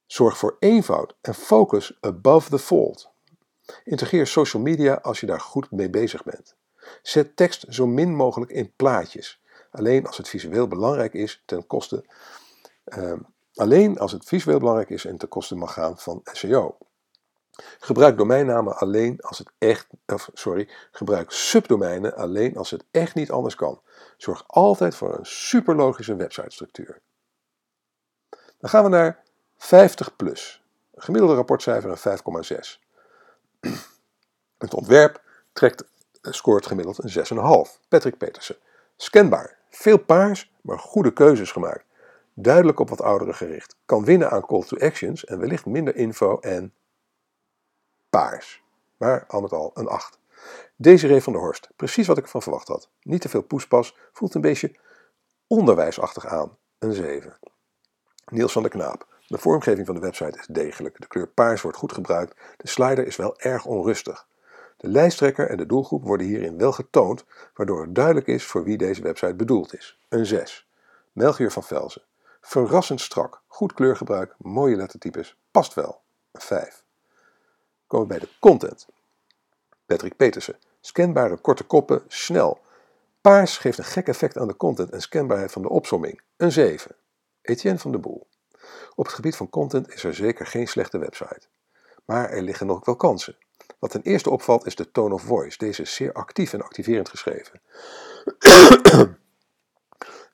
[0.05, 3.09] Zorg voor eenvoud en focus above the fold.
[3.83, 6.55] Integreer social media als je daar goed mee bezig bent.
[7.01, 9.41] Zet tekst zo min mogelijk in plaatjes.
[9.71, 12.05] Alleen als het visueel belangrijk is ten koste.
[12.85, 13.13] Uh,
[13.55, 16.77] alleen als het visueel belangrijk is en ten koste mag gaan van SEO.
[17.79, 23.31] Gebruik domeinnamen alleen als het echt, of sorry, gebruik subdomeinen alleen als het echt niet
[23.31, 23.81] anders kan.
[24.17, 27.01] Zorg altijd voor een superlogische websitestructuur.
[28.57, 29.23] Dan gaan we naar
[29.57, 30.63] 50 plus.
[30.95, 32.79] Gemiddelde rapportcijfer een 5,6.
[34.57, 35.21] Het ontwerp
[35.53, 35.83] trekt,
[36.21, 37.87] scoort gemiddeld een 6,5.
[37.87, 38.55] Patrick Petersen.
[39.01, 39.57] Scanbaar.
[39.69, 41.85] Veel paars, maar goede keuzes gemaakt.
[42.33, 43.75] Duidelijk op wat ouderen gericht.
[43.85, 46.73] Kan winnen aan call to actions en wellicht minder info en
[48.09, 48.63] paars.
[48.97, 50.19] Maar al met al een 8.
[50.75, 51.69] Desiree van der Horst.
[51.75, 52.89] Precies wat ik ervan verwacht had.
[53.01, 53.97] Niet te veel poespas.
[54.13, 54.75] Voelt een beetje
[55.47, 56.57] onderwijsachtig aan.
[56.79, 57.37] Een 7.
[58.25, 59.07] Niels van der Knaap.
[59.27, 61.01] De vormgeving van de website is degelijk.
[61.01, 62.35] De kleur paars wordt goed gebruikt.
[62.57, 64.27] De slider is wel erg onrustig.
[64.79, 68.77] De lijsttrekker en de doelgroep worden hierin wel getoond, waardoor het duidelijk is voor wie
[68.77, 69.99] deze website bedoeld is.
[70.09, 70.67] Een 6.
[71.11, 72.01] Melchior van Velzen.
[72.41, 76.01] Verrassend strak, goed kleurgebruik, mooie lettertypes, past wel.
[76.31, 76.83] Een 5.
[77.87, 78.87] Komen we bij de content.
[79.85, 80.57] Patrick Petersen.
[80.81, 82.61] Scanbare korte koppen, snel.
[83.21, 86.21] Paars geeft een gek effect aan de content en scanbaarheid van de opsomming.
[86.37, 86.95] Een 7.
[87.41, 88.27] Etienne van de Boel.
[88.95, 91.47] Op het gebied van content is er zeker geen slechte website.
[92.05, 93.37] Maar er liggen nog wel kansen.
[93.79, 95.57] Wat ten eerste opvalt is de tone of voice.
[95.57, 97.61] Deze is zeer actief en activerend geschreven.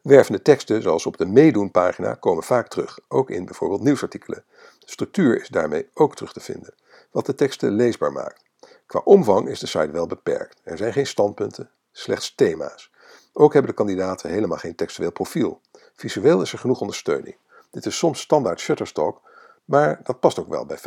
[0.02, 4.44] Wervende teksten, zoals op de meedoen-pagina, komen vaak terug, ook in bijvoorbeeld nieuwsartikelen.
[4.80, 6.74] De structuur is daarmee ook terug te vinden,
[7.12, 8.44] wat de teksten leesbaar maakt.
[8.86, 10.62] Qua omvang is de site wel beperkt.
[10.64, 12.92] Er zijn geen standpunten, slechts thema's.
[13.34, 15.62] Ook hebben de kandidaten helemaal geen textueel profiel.
[15.96, 17.38] Visueel is er genoeg ondersteuning.
[17.72, 19.22] Dit is soms standaard Shutterstock,
[19.66, 20.82] maar dat past ook wel bij 50+.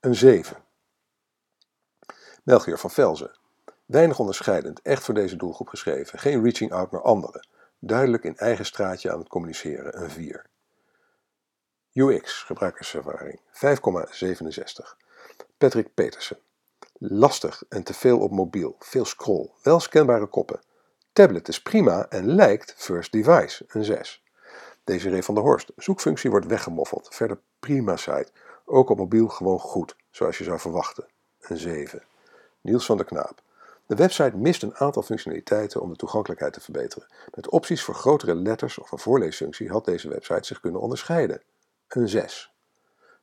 [0.00, 0.56] Een 7.
[2.48, 3.38] Melchior van Velzen.
[3.86, 6.18] Weinig onderscheidend, echt voor deze doelgroep geschreven.
[6.18, 7.48] Geen reaching out naar anderen.
[7.78, 10.46] Duidelijk in eigen straatje aan het communiceren, een 4.
[11.92, 14.96] UX, gebruikerservaring, 5,67.
[15.58, 16.38] Patrick Petersen.
[16.92, 20.60] Lastig en te veel op mobiel, veel scroll, wel scanbare koppen.
[21.12, 24.22] Tablet is prima en lijkt first device, een 6.
[24.84, 25.72] Desiree van der Horst.
[25.76, 27.08] Zoekfunctie wordt weggemoffeld.
[27.10, 28.28] Verder prima site.
[28.64, 31.06] Ook op mobiel gewoon goed, zoals je zou verwachten.
[31.40, 32.02] Een 7.
[32.60, 33.42] Niels van der Knaap.
[33.86, 37.08] De website mist een aantal functionaliteiten om de toegankelijkheid te verbeteren.
[37.34, 41.42] Met opties voor grotere letters of een voorleesfunctie had deze website zich kunnen onderscheiden.
[41.88, 42.52] Een 6.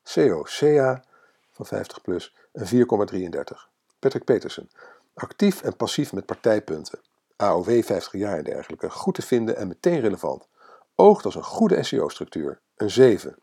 [0.04, 1.04] COCA
[1.52, 3.70] van 50 plus een 4,33.
[4.00, 4.70] Patrick Petersen.
[5.14, 7.00] Actief en passief met partijpunten.
[7.36, 8.90] AOW 50 jaar en dergelijke.
[8.90, 10.48] Goed te vinden en meteen relevant.
[10.96, 12.60] Oogt als een goede SEO-structuur.
[12.76, 13.36] Een 7.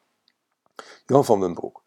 [1.06, 1.82] Jan van den Broek.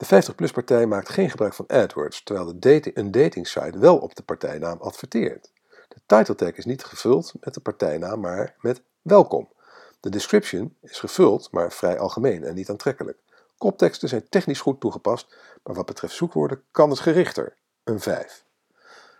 [0.00, 4.22] De 50PLUS-partij maakt geen gebruik van AdWords, terwijl de dating, een datingsite wel op de
[4.22, 5.52] partijnaam adverteert.
[5.88, 9.52] De title tag is niet gevuld met de partijnaam, maar met welkom.
[10.00, 13.18] De description is gevuld, maar vrij algemeen en niet aantrekkelijk.
[13.58, 17.56] Kopteksten zijn technisch goed toegepast, maar wat betreft zoekwoorden kan het gerichter.
[17.84, 18.44] Een 5.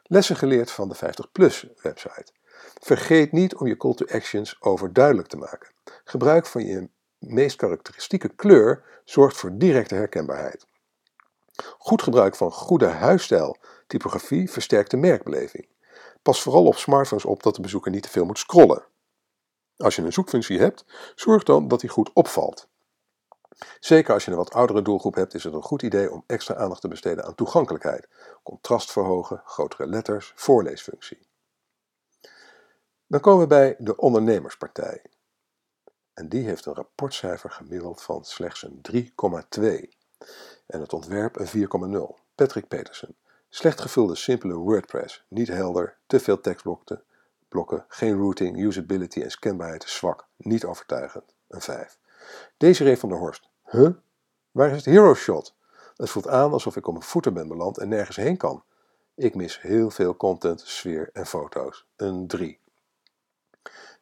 [0.03, 2.33] Lessen geleerd van de 50PLUS-website.
[2.81, 5.71] Vergeet niet om je call to actions overduidelijk te maken.
[6.05, 10.69] Gebruik van je meest karakteristieke kleur zorgt voor directe herkenbaarheid.
[11.79, 13.57] Goed gebruik van goede huisstijl
[13.87, 15.69] typografie versterkt de merkbeleving.
[16.23, 18.85] Pas vooral op smartphones op dat de bezoeker niet te veel moet scrollen.
[19.77, 20.85] Als je een zoekfunctie hebt,
[21.15, 22.69] zorg dan dat die goed opvalt.
[23.81, 26.55] Zeker als je een wat oudere doelgroep hebt, is het een goed idee om extra
[26.55, 28.09] aandacht te besteden aan toegankelijkheid,
[28.43, 31.29] contrast verhogen, grotere letters, voorleesfunctie.
[33.07, 35.03] Dan komen we bij de ondernemerspartij.
[36.15, 39.99] En die heeft een rapportcijfer gemiddeld van slechts een 3,2
[40.71, 42.21] en het ontwerp een 4,0.
[42.35, 43.17] Patrick Petersen.
[43.49, 47.03] Slecht gevulde simpele WordPress, niet helder, te veel tekstblokken,
[47.49, 51.99] blokken, geen routing, usability en scanbaarheid zwak, niet overtuigend, een 5.
[52.57, 53.49] Desiree van der Horst.
[53.71, 53.91] Huh?
[54.51, 55.55] Waar is het hero shot?
[55.97, 58.63] Het voelt aan alsof ik op een voeten ben beland en nergens heen kan.
[59.15, 61.87] Ik mis heel veel content, sfeer en foto's.
[61.97, 62.59] Een 3.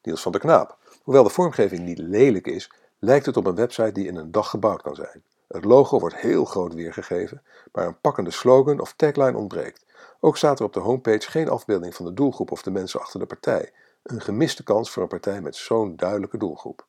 [0.03, 0.79] Niels van der Knaap.
[1.03, 4.51] Hoewel de vormgeving niet lelijk is, lijkt het op een website die in een dag
[4.51, 5.23] gebouwd kan zijn.
[5.49, 7.43] Het logo wordt heel groot weergegeven,
[7.73, 9.85] maar een pakkende slogan of tagline ontbreekt.
[10.21, 13.21] Ook staat er op de homepage geen afbeelding van de doelgroep of de mensen achter
[13.21, 13.73] de partij.
[14.03, 16.87] Een gemiste kans voor een partij met zo'n duidelijke doelgroep.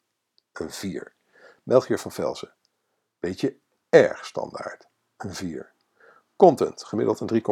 [0.54, 1.14] Een 4.
[1.64, 2.54] Melchior van Velzen.
[3.20, 3.56] Beetje
[3.90, 4.88] erg standaard.
[5.18, 5.72] Een 4.
[6.36, 7.44] Content, gemiddeld een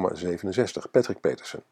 [0.86, 0.91] 3,67.
[0.91, 1.64] Patrick Petersen.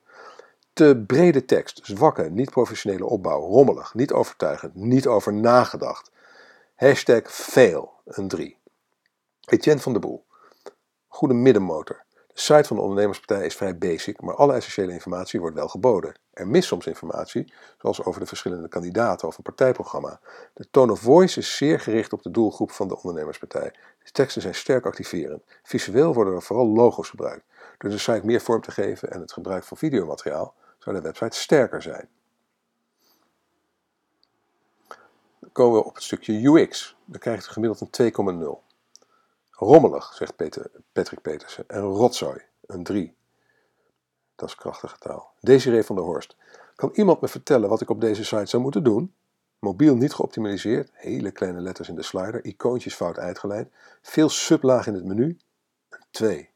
[0.73, 6.11] Te brede tekst, zwakke, niet professionele opbouw, rommelig, niet overtuigend, niet over nagedacht.
[6.75, 8.57] Hashtag fail, een 3.
[9.45, 10.25] Etienne van der Boel.
[11.07, 12.03] Goede middenmotor.
[12.33, 16.19] De site van de ondernemerspartij is vrij basic, maar alle essentiële informatie wordt wel geboden.
[16.33, 20.19] Er mist soms informatie, zoals over de verschillende kandidaten of een partijprogramma.
[20.53, 23.73] De tone of voice is zeer gericht op de doelgroep van de ondernemerspartij.
[24.03, 25.43] De teksten zijn sterk activerend.
[25.63, 27.45] Visueel worden er vooral logo's gebruikt.
[27.77, 31.37] Door de site meer vorm te geven en het gebruik van videomateriaal zou de website
[31.37, 32.09] sterker zijn.
[35.39, 36.95] Dan komen we op het stukje UX.
[37.05, 38.11] Dan krijgt het gemiddeld een
[38.61, 38.64] 2,0.
[39.55, 41.63] Rommelig, zegt Peter, Patrick Petersen.
[41.67, 43.15] En rotzooi, een 3.
[44.35, 45.33] Dat is krachtige taal.
[45.39, 46.35] Desiree van der Horst.
[46.75, 49.15] Kan iemand me vertellen wat ik op deze site zou moeten doen?
[49.59, 53.69] Mobiel niet geoptimaliseerd, hele kleine letters in de slider, icoontjes fout uitgeleid,
[54.01, 55.37] veel sublaag in het menu,
[55.89, 56.49] een 2.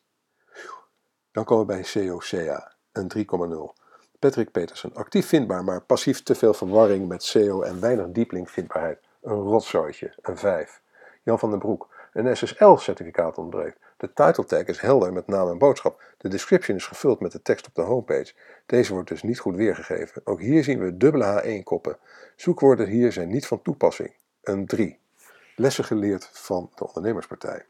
[1.31, 3.77] Dan komen we bij COCA, een 3,0.
[4.19, 8.99] Patrick Petersen, actief vindbaar, maar passief te veel verwarring met SEO en weinig diepling vindbaarheid,
[9.21, 10.81] een rotzooitje, een 5.
[11.23, 11.87] Jan van den Broek,
[12.19, 13.79] een SSL-certificaat ontbreekt.
[13.97, 16.03] De title tag is helder met naam en boodschap.
[16.17, 18.33] De description is gevuld met de tekst op de homepage.
[18.65, 20.21] Deze wordt dus niet goed weergegeven.
[20.25, 21.97] Ook hier zien we dubbele H1-koppen.
[22.35, 24.13] Zoekwoorden hier zijn niet van toepassing.
[24.43, 24.99] Een 3.
[25.55, 27.65] Lessen geleerd van de ondernemerspartij.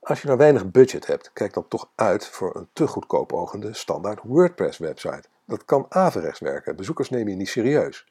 [0.00, 3.74] Als je nou weinig budget hebt, kijk dan toch uit voor een te goedkoop ogende
[3.74, 5.24] standaard WordPress-website.
[5.44, 6.76] Dat kan averechts werken.
[6.76, 8.06] Bezoekers nemen je niet serieus.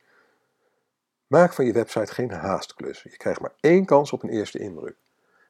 [1.28, 3.03] Maak van je website geen haastklus.
[3.03, 4.95] Je krijgt maar één kans op een eerste indruk.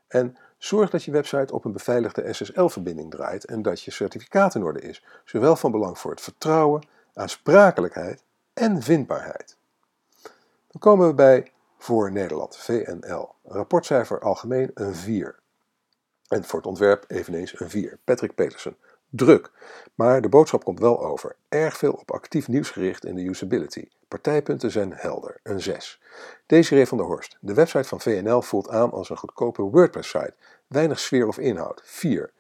[0.08, 4.64] En zorg dat je website op een beveiligde SSL-verbinding draait en dat je certificaat in
[4.64, 8.24] orde is, zowel van belang voor het vertrouwen, aansprakelijkheid
[8.54, 9.58] en vindbaarheid.
[10.68, 13.30] Dan komen we bij voor Nederland, VNL.
[13.44, 15.40] Rapportcijfer algemeen een 4.
[16.28, 18.00] En voor het ontwerp eveneens een 4.
[18.04, 18.78] Patrick Petersen.
[19.16, 19.52] Druk,
[19.94, 21.36] maar de boodschap komt wel over.
[21.50, 23.88] Erg veel op actief nieuws gericht in de usability.
[24.08, 26.02] Partijpunten zijn helder, een 6.
[26.46, 27.38] Desiree van der Horst.
[27.40, 30.34] De website van VNL voelt aan als een goedkope WordPress-site.
[30.68, 31.82] Weinig sfeer of inhoud.
[31.84, 32.32] 4.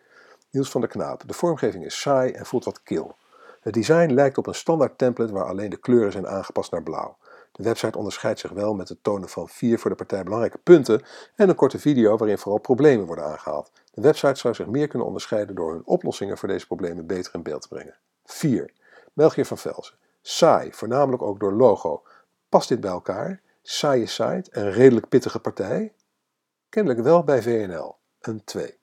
[0.52, 1.24] Niels van der Knaap.
[1.28, 3.16] De vormgeving is saai en voelt wat kil.
[3.62, 7.18] Het design lijkt op een standaard template waar alleen de kleuren zijn aangepast naar blauw.
[7.56, 11.04] De website onderscheidt zich wel met het tonen van vier voor de partij belangrijke punten
[11.36, 13.72] en een korte video waarin vooral problemen worden aangehaald.
[13.92, 17.44] De website zou zich meer kunnen onderscheiden door hun oplossingen voor deze problemen beter in
[17.44, 17.96] beeld te brengen.
[18.26, 18.72] 4.
[19.14, 19.96] Melchior van Velzen.
[20.22, 22.04] Saai, voornamelijk ook door logo.
[22.50, 23.42] Past dit bij elkaar?
[23.62, 25.94] Saaie site en redelijk pittige partij?
[26.70, 27.96] Kennelijk wel bij VNL.
[28.22, 28.78] Een 2.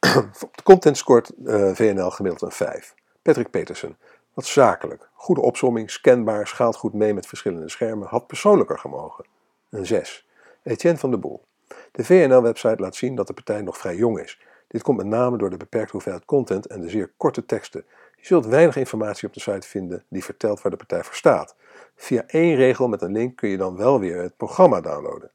[0.44, 2.94] Op de content scoort uh, VNL gemiddeld een 5.
[3.22, 3.98] Patrick Petersen.
[4.34, 5.08] Wat zakelijk.
[5.12, 8.08] Goede opsomming, scanbaar, schaalt goed mee met verschillende schermen.
[8.08, 9.24] Had persoonlijker gemogen.
[9.70, 10.28] Een 6.
[10.62, 11.44] Etienne van der Boel.
[11.92, 14.40] De VNL-website laat zien dat de partij nog vrij jong is.
[14.68, 17.84] Dit komt met name door de beperkte hoeveelheid content en de zeer korte teksten.
[18.16, 21.56] Je zult weinig informatie op de site vinden die vertelt waar de partij voor staat.
[21.96, 25.30] Via één regel met een link kun je dan wel weer het programma downloaden.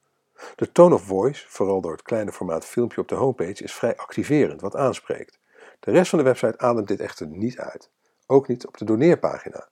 [0.56, 3.98] De tone of voice, vooral door het kleine formaat filmpje op de homepage, is vrij
[3.98, 5.40] activerend, wat aanspreekt.
[5.80, 7.90] De rest van de website ademt dit echter niet uit.
[8.26, 9.70] Ook niet op de doneerpagina.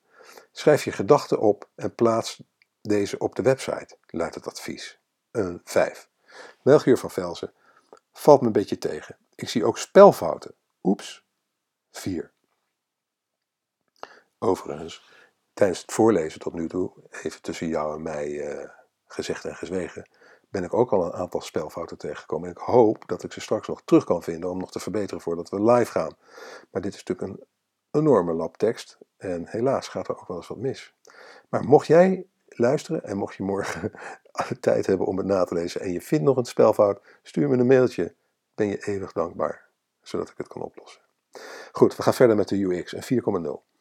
[0.52, 2.44] Schrijf je gedachten op en plaats
[2.82, 5.00] deze op de website, luidt het advies.
[5.32, 6.10] Een 5.
[6.62, 7.54] Melchior van Velzen.
[8.12, 9.18] Valt me een beetje tegen.
[9.36, 10.54] Ik zie ook spelfouten.
[10.84, 11.26] Oeps.
[11.92, 12.32] 4.
[14.40, 15.04] Overigens,
[15.54, 18.70] tijdens het voorlezen tot nu toe, even tussen jou en mij uh,
[19.06, 20.10] gezegd en gezwegen,
[20.50, 22.50] ben ik ook al een aantal spelfouten tegengekomen.
[22.50, 25.22] En ik hoop dat ik ze straks nog terug kan vinden om nog te verbeteren
[25.22, 26.18] voordat we live gaan.
[26.72, 27.46] Maar dit is natuurlijk een
[27.94, 30.94] enorme lap tekst en helaas gaat er ook wel eens wat mis.
[31.50, 33.92] Maar mocht jij luisteren en mocht je morgen
[34.60, 37.58] tijd hebben om het na te lezen en je vindt nog een spelfout, stuur me
[37.58, 38.16] een mailtje.
[38.56, 39.68] Ben je eeuwig dankbaar,
[40.02, 41.02] zodat ik het kan oplossen.
[41.72, 43.24] Goed, we gaan verder met de UX, een
[43.56, 43.74] 4.0.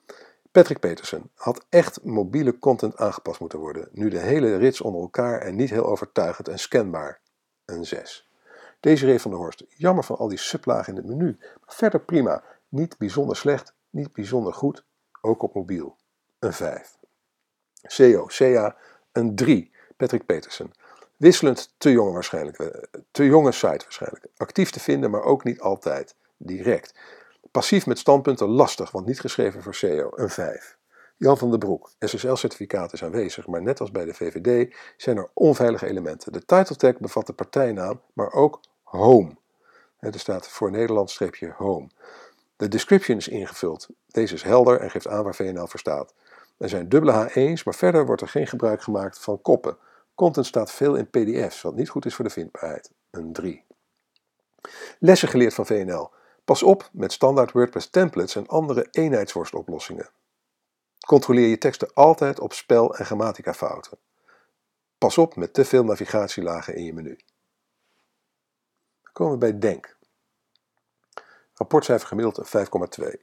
[0.52, 5.40] Patrick Peterson had echt mobiele content aangepast moeten worden, nu de hele rits onder elkaar
[5.40, 7.20] en niet heel overtuigend en scanbaar.
[7.64, 8.30] Een 6.
[8.80, 12.44] Desiree van der Horst, jammer van al die sublagen in het menu, maar verder prima.
[12.68, 14.84] Niet bijzonder slecht, niet bijzonder goed,
[15.20, 15.96] ook op mobiel.
[16.38, 16.98] Een 5.
[17.96, 18.76] CO, CA,
[19.12, 19.70] een 3.
[19.96, 20.72] Patrick Peterson.
[21.16, 24.26] Wisselend te jong waarschijnlijk, eh, te jonge site waarschijnlijk.
[24.36, 26.14] Actief te vinden, maar ook niet altijd.
[26.36, 26.94] Direct.
[27.50, 30.78] Passief met standpunten lastig, want niet geschreven voor SEO, een 5.
[31.16, 35.30] Jan van den Broek, SSL-certificaat is aanwezig, maar net als bij de VVD zijn er
[35.34, 36.32] onveilige elementen.
[36.32, 39.36] De title tag bevat de partijnaam, maar ook home.
[39.98, 41.88] Er staat voor Nederland-home.
[42.62, 43.88] De description is ingevuld.
[44.06, 46.14] Deze is helder en geeft aan waar VNL voor staat.
[46.58, 49.76] Er zijn dubbele H1's, maar verder wordt er geen gebruik gemaakt van koppen.
[50.14, 52.90] Content staat veel in PDF's, wat niet goed is voor de vindbaarheid.
[53.10, 53.64] Een 3.
[54.98, 56.10] Lessen geleerd van VNL.
[56.44, 60.10] Pas op met standaard WordPress templates en andere eenheidsworstoplossingen.
[61.06, 63.98] Controleer je teksten altijd op spel- en grammaticafouten.
[64.98, 67.18] Pas op met te veel navigatielagen in je menu.
[69.02, 70.00] Dan komen we bij Denk.
[71.54, 73.20] Rapportcijfer gemiddeld een 5,2.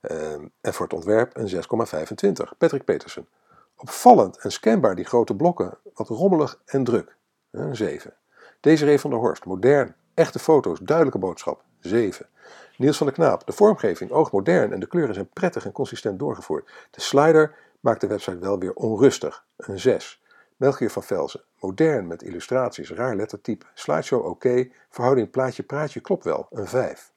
[0.00, 2.56] Ehm, en voor het ontwerp een 6,25.
[2.58, 3.28] Patrick Petersen.
[3.76, 7.16] Opvallend en scanbaar die grote blokken, wat rommelig en druk.
[7.50, 8.14] Een 7.
[8.60, 9.44] Desiree van der Horst.
[9.44, 11.64] Modern, echte foto's, duidelijke boodschap.
[11.80, 12.28] 7.
[12.76, 13.46] Niels van der Knaap.
[13.46, 16.70] De vormgeving oogt modern en de kleuren zijn prettig en consistent doorgevoerd.
[16.90, 19.44] De slider maakt de website wel weer onrustig.
[19.56, 20.22] Een 6.
[20.56, 21.44] Melchior van Velzen.
[21.60, 23.66] Modern met illustraties, raar lettertype.
[23.74, 24.68] Slideshow oké.
[24.88, 26.46] Verhouding plaatje-praatje klopt wel.
[26.50, 27.12] Een 5.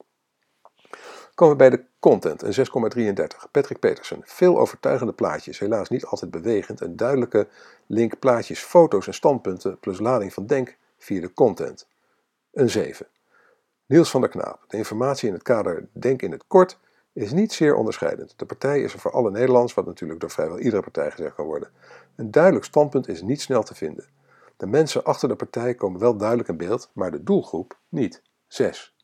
[1.35, 3.51] Komen we bij de content, een 6,33.
[3.51, 4.21] Patrick Petersen.
[4.23, 6.81] Veel overtuigende plaatjes, helaas niet altijd bewegend.
[6.81, 7.47] Een duidelijke
[7.85, 11.87] link, plaatjes, foto's en standpunten plus lading van denk via de content.
[12.51, 13.07] Een 7.
[13.85, 14.63] Niels van der Knaap.
[14.67, 16.77] De informatie in het kader Denk in het kort
[17.13, 18.33] is niet zeer onderscheidend.
[18.35, 21.45] De partij is er voor alle Nederlands, wat natuurlijk door vrijwel iedere partij gezegd kan
[21.45, 21.69] worden.
[22.15, 24.05] Een duidelijk standpunt is niet snel te vinden.
[24.57, 28.21] De mensen achter de partij komen wel duidelijk in beeld, maar de doelgroep niet.
[28.47, 28.95] 6.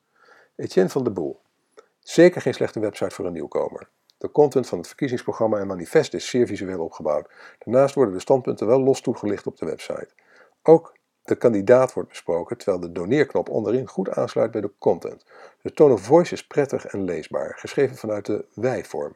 [0.56, 1.42] Etienne van de Boel.
[2.06, 3.90] Zeker geen slechte website voor een nieuwkomer.
[4.18, 7.30] De content van het verkiezingsprogramma en manifest is zeer visueel opgebouwd.
[7.60, 10.10] Daarnaast worden de standpunten wel los toegelicht op de website.
[10.64, 15.26] Ook de kandidaat wordt besproken, terwijl de doneerknop onderin goed aansluit bij de content.
[15.62, 19.16] De tone of voice is prettig en leesbaar, geschreven vanuit de wij-vorm.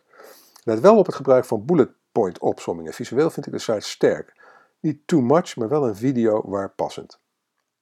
[0.64, 2.94] Let wel op het gebruik van bullet point opsommingen.
[2.94, 4.42] Visueel vind ik de site sterk.
[4.80, 7.20] Niet too much, maar wel een video waar passend.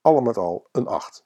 [0.01, 1.21] Allemaal met al een 8.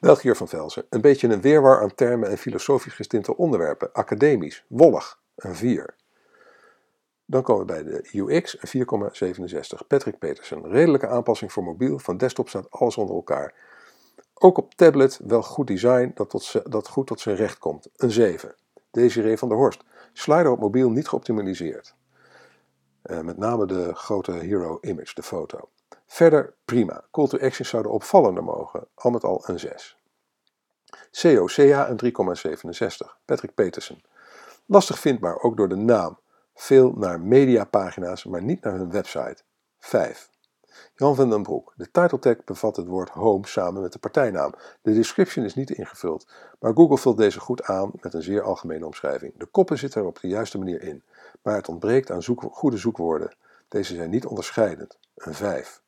[0.00, 0.84] Melchior van Velzen.
[0.90, 3.92] Een beetje een weerwar aan termen en filosofisch gestinte onderwerpen.
[3.92, 4.64] Academisch.
[4.68, 5.20] Wollig.
[5.36, 5.94] Een 4.
[7.24, 9.86] Dan komen we bij de UX, 4,67.
[9.86, 10.68] Patrick Petersen.
[10.68, 11.98] Redelijke aanpassing voor mobiel.
[11.98, 13.54] Van desktop staat alles onder elkaar.
[14.34, 17.88] Ook op tablet wel goed design dat, tot, dat goed tot zijn recht komt.
[17.96, 18.54] Een 7.
[18.90, 19.84] Desiree van der Horst.
[20.12, 21.94] Slider op mobiel niet geoptimaliseerd.
[23.04, 25.68] Uh, met name de grote hero image, de foto.
[26.12, 27.04] Verder prima.
[27.10, 28.86] Call to actions zouden opvallender mogen.
[28.94, 29.96] Al met al een 6.
[31.10, 33.22] COCA een 3,67.
[33.24, 34.02] Patrick Petersen.
[34.66, 36.18] Lastig vindbaar ook door de naam.
[36.54, 39.42] Veel naar mediapagina's, maar niet naar hun website.
[39.78, 40.30] 5.
[40.94, 41.72] Jan van den Broek.
[41.76, 44.54] De title tag bevat het woord home samen met de partijnaam.
[44.82, 46.26] De description is niet ingevuld,
[46.60, 49.32] maar Google vult deze goed aan met een zeer algemene omschrijving.
[49.36, 51.02] De koppen zitten er op de juiste manier in,
[51.42, 53.36] maar het ontbreekt aan goede zoekwoorden.
[53.68, 54.98] Deze zijn niet onderscheidend.
[55.14, 55.81] Een 5.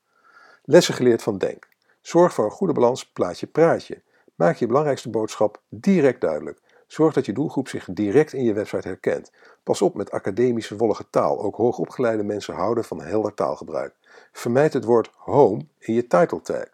[0.67, 1.69] Lessen geleerd van Denk.
[2.01, 4.03] Zorg voor een goede balans plaatje-praatje.
[4.35, 6.61] Maak je belangrijkste boodschap direct duidelijk.
[6.87, 9.33] Zorg dat je doelgroep zich direct in je website herkent.
[9.63, 11.41] Pas op met academische wollige taal.
[11.41, 13.95] Ook hoogopgeleide mensen houden van helder taalgebruik.
[14.33, 16.65] Vermijd het woord home in je title tag.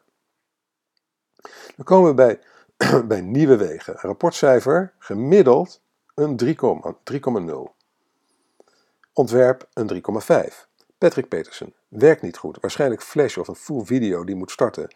[1.77, 2.41] Dan komen we bij,
[3.09, 3.95] bij nieuwe wegen.
[3.97, 5.81] rapportcijfer gemiddeld
[6.15, 6.41] een
[7.13, 7.75] 3,0.
[9.13, 10.03] Ontwerp een
[10.51, 10.69] 3,5.
[10.99, 11.75] Patrick Petersen.
[11.91, 12.59] Werkt niet goed.
[12.61, 14.95] Waarschijnlijk flash of een full video die moet starten.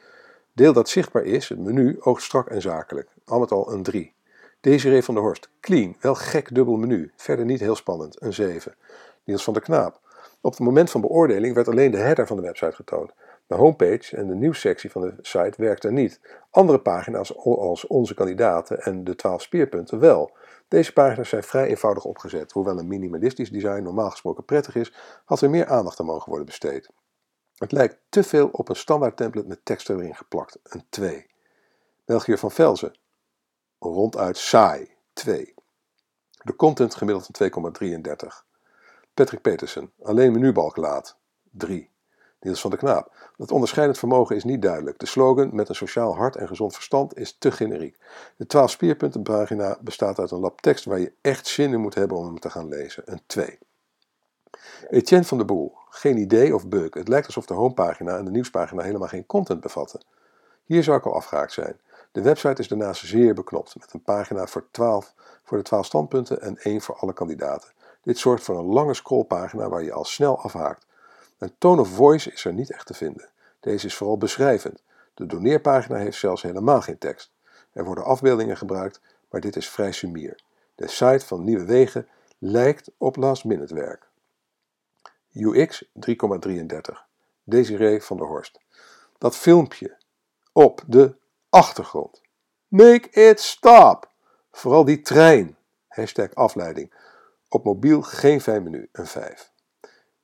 [0.52, 3.08] Deel dat zichtbaar is, het menu, oogt strak en zakelijk.
[3.24, 4.14] Al met al een 3.
[4.60, 5.50] Desiree van der Horst.
[5.60, 7.12] Clean, wel gek dubbel menu.
[7.16, 8.74] Verder niet heel spannend, een 7.
[9.24, 10.00] Niels van der Knaap.
[10.40, 13.12] Op het moment van beoordeling werd alleen de header van de website getoond.
[13.46, 16.20] De homepage en de nieuwssectie van de site werkten niet.
[16.50, 20.36] Andere pagina's als onze kandidaten en de 12 speerpunten wel.
[20.74, 22.52] Deze pagina's zijn vrij eenvoudig opgezet.
[22.52, 24.92] Hoewel een minimalistisch design normaal gesproken prettig is,
[25.24, 26.88] had er meer aandacht aan mogen worden besteed.
[27.54, 31.26] Het lijkt te veel op een standaard template met tekst erin geplakt, een 2.
[32.04, 32.98] België van Velzen,
[33.78, 35.54] ronduit saai, 2.
[36.42, 38.26] De content gemiddeld een 2,33.
[39.14, 41.18] Patrick Petersen, alleen menubalk laat,
[41.50, 41.90] 3.
[42.44, 43.12] Niels van der Knaap.
[43.36, 44.98] Het onderscheidend vermogen is niet duidelijk.
[44.98, 47.98] De slogan met een sociaal hart en gezond verstand is te generiek.
[48.36, 51.94] De 12 spierpunten pagina bestaat uit een lap tekst waar je echt zin in moet
[51.94, 53.02] hebben om hem te gaan lezen.
[53.06, 53.58] Een 2.
[54.90, 55.74] Etienne van der Boel.
[55.88, 56.94] Geen idee of bug.
[56.94, 60.00] Het lijkt alsof de homepagina en de nieuwspagina helemaal geen content bevatten.
[60.64, 61.80] Hier zou ik al afgehaakt zijn.
[62.12, 66.40] De website is daarnaast zeer beknopt, met een pagina voor, 12, voor de 12 standpunten
[66.40, 67.70] en één voor alle kandidaten.
[68.02, 70.86] Dit zorgt voor een lange scrollpagina waar je al snel afhaakt.
[71.38, 73.30] Een tone of voice is er niet echt te vinden.
[73.60, 74.82] Deze is vooral beschrijvend.
[75.14, 77.32] De doneerpagina heeft zelfs helemaal geen tekst.
[77.72, 80.40] Er worden afbeeldingen gebruikt, maar dit is vrij sumier.
[80.74, 82.08] De site van Nieuwe Wegen
[82.38, 84.08] lijkt op last minute werk.
[85.32, 87.04] UX 3,33.
[87.44, 88.60] Desiree van der Horst.
[89.18, 89.96] Dat filmpje
[90.52, 91.16] op de
[91.48, 92.22] achtergrond.
[92.68, 94.12] Make it stop!
[94.52, 95.56] Vooral die trein.
[95.88, 96.94] Hashtag afleiding.
[97.48, 99.52] Op mobiel geen fijn menu, een 5.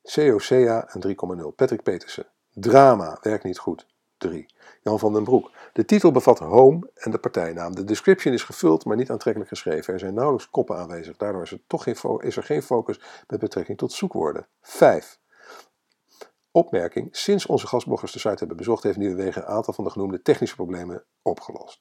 [0.02, 1.16] COCA een
[1.50, 1.54] 3,0.
[1.56, 2.26] Patrick Petersen.
[2.52, 3.86] Drama, werkt niet goed.
[4.18, 4.46] 3.
[4.82, 5.50] Jan van den Broek.
[5.72, 7.74] De titel bevat home en de partijnaam.
[7.74, 9.92] De description is gevuld, maar niet aantrekkelijk geschreven.
[9.92, 11.16] Er zijn nauwelijks koppen aanwezig.
[11.16, 14.46] Daardoor is er, toch geen is er geen focus met betrekking tot zoekwoorden.
[14.62, 15.18] 5.
[16.50, 17.16] Opmerking.
[17.16, 20.22] Sinds onze gastbloggers de site hebben bezocht, heeft Nieuwe Wegen een aantal van de genoemde
[20.22, 21.80] technische problemen opgelost.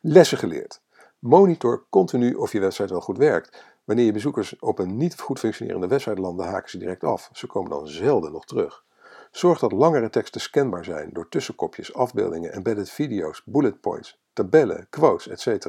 [0.00, 0.82] Lessen geleerd.
[1.20, 3.62] Monitor continu of je website wel goed werkt.
[3.84, 7.30] Wanneer je bezoekers op een niet goed functionerende website landen, haken ze direct af.
[7.32, 8.84] Ze komen dan zelden nog terug.
[9.30, 15.28] Zorg dat langere teksten scanbaar zijn door tussenkopjes, afbeeldingen, embedded video's, bullet points, tabellen, quotes,
[15.28, 15.66] etc.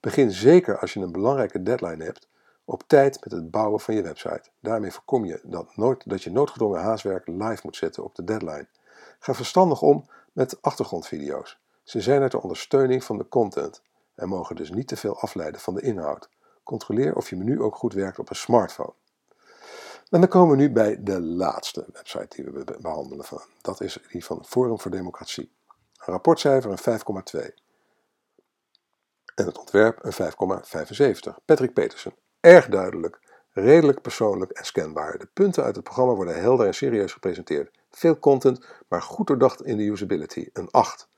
[0.00, 2.28] Begin zeker als je een belangrijke deadline hebt
[2.64, 4.42] op tijd met het bouwen van je website.
[4.60, 8.66] Daarmee voorkom je dat, dat je noodgedwongen haaswerk live moet zetten op de deadline.
[9.18, 11.58] Ga verstandig om met achtergrondvideo's.
[11.82, 13.82] Ze zijn er ter ondersteuning van de content
[14.20, 16.28] en mogen dus niet te veel afleiden van de inhoud.
[16.62, 18.92] Controleer of je menu ook goed werkt op een smartphone.
[20.10, 23.24] En dan komen we nu bij de laatste website die we behandelen.
[23.24, 23.42] Van.
[23.60, 25.52] Dat is die van Forum voor Democratie.
[25.68, 27.00] Een rapportcijfer een
[27.40, 27.54] 5,2.
[29.34, 31.44] En het ontwerp een 5,75.
[31.44, 32.14] Patrick Petersen.
[32.40, 35.18] Erg duidelijk, redelijk persoonlijk en scanbaar.
[35.18, 37.70] De punten uit het programma worden helder en serieus gepresenteerd.
[37.90, 40.48] Veel content, maar goed doordacht in de usability.
[40.52, 41.08] Een 8.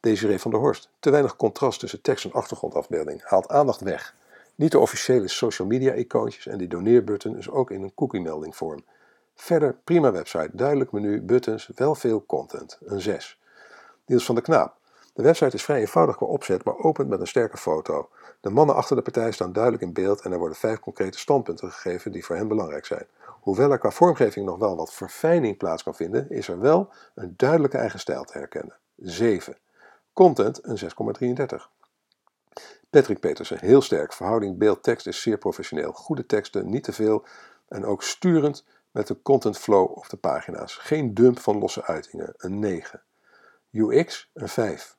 [0.00, 0.88] Desiree van der Horst.
[0.98, 3.22] Te weinig contrast tussen tekst en achtergrondafbeelding.
[3.24, 4.14] Haalt aandacht weg.
[4.54, 8.56] Niet de officiële social media icoontjes en die doneerbutton is ook in een cookie melding
[8.56, 8.84] vorm.
[9.34, 12.78] Verder prima website, duidelijk menu, buttons, wel veel content.
[12.84, 13.40] Een 6.
[14.06, 14.76] Niels van der Knaap.
[15.14, 18.08] De website is vrij eenvoudig qua opzet, maar opent met een sterke foto.
[18.40, 21.72] De mannen achter de partij staan duidelijk in beeld en er worden vijf concrete standpunten
[21.72, 23.06] gegeven die voor hen belangrijk zijn.
[23.26, 27.34] Hoewel er qua vormgeving nog wel wat verfijning plaats kan vinden, is er wel een
[27.36, 28.76] duidelijke eigen stijl te herkennen.
[28.96, 29.56] 7.
[30.12, 31.78] Content een 6,33.
[32.90, 34.12] Patrick Petersen, heel sterk.
[34.12, 35.92] Verhouding beeld-tekst is zeer professioneel.
[35.92, 37.24] Goede teksten, niet te veel
[37.68, 40.76] en ook sturend met de content flow op de pagina's.
[40.76, 43.02] Geen dump van losse uitingen, een 9.
[43.70, 44.96] UX, een 5.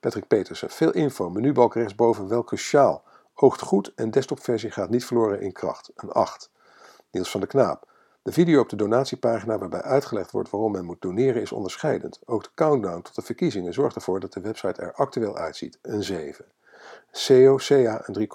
[0.00, 3.04] Patrick Petersen, veel info, menubalk rechtsboven wel cruciaal.
[3.34, 6.50] Oogt goed en desktopversie gaat niet verloren in kracht, een 8.
[7.10, 7.90] Niels van der Knaap,
[8.26, 12.20] de video op de donatiepagina waarbij uitgelegd wordt waarom men moet doneren is onderscheidend.
[12.24, 16.02] Ook de countdown tot de verkiezingen zorgt ervoor dat de website er actueel uitziet, een
[16.02, 16.44] 7.
[17.12, 18.28] COCA een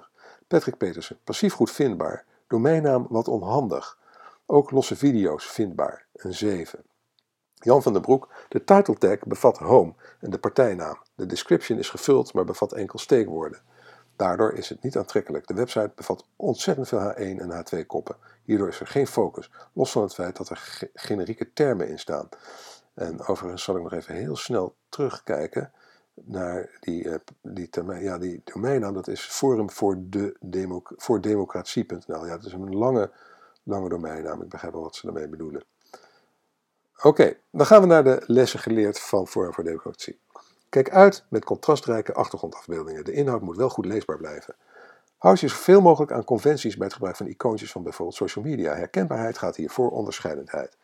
[0.00, 0.08] 3,67.
[0.48, 2.24] Patrick Petersen, passief goed vindbaar.
[2.46, 3.98] Domeinnaam wat onhandig.
[4.46, 6.84] Ook losse video's vindbaar, een 7.
[7.54, 10.98] Jan van den Broek, de title tag bevat home en de partijnaam.
[11.14, 13.60] De description is gevuld, maar bevat enkel steekwoorden.
[14.16, 15.46] Daardoor is het niet aantrekkelijk.
[15.46, 18.16] De website bevat ontzettend veel H1 en H2 koppen.
[18.44, 22.28] Hierdoor is er geen focus, los van het feit dat er generieke termen in staan.
[22.94, 25.72] En overigens zal ik nog even heel snel terugkijken
[26.14, 27.68] naar die, uh, die,
[28.00, 32.26] ja, die domeinnaam, dat is Forum voor, de Democ voor Democratie.nl.
[32.26, 33.10] Ja, dat is een lange,
[33.62, 34.42] lange domeinnaam.
[34.42, 35.64] Ik begrijp wel wat ze daarmee bedoelen.
[37.02, 40.20] Oké, dan gaan we naar de lessen geleerd van Forum voor Democratie.
[40.72, 43.04] Kijk uit met contrastrijke achtergrondafbeeldingen.
[43.04, 44.54] De inhoud moet wel goed leesbaar blijven.
[45.18, 48.74] Houd je zoveel mogelijk aan conventies bij het gebruik van icoontjes van bijvoorbeeld social media.
[48.74, 50.76] Herkenbaarheid gaat hier voor onderscheidendheid.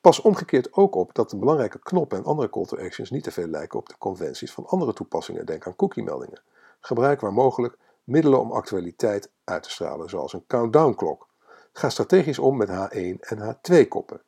[0.00, 3.30] Pas omgekeerd ook op dat de belangrijke knoppen en andere call to actions niet te
[3.30, 5.46] veel lijken op de conventies van andere toepassingen.
[5.46, 6.40] Denk aan cookie-meldingen.
[6.80, 11.28] Gebruik waar mogelijk middelen om actualiteit uit te stralen, zoals een countdown-klok.
[11.72, 14.16] Ga strategisch om met H1 en H2 koppen.
[14.16, 14.24] Nou,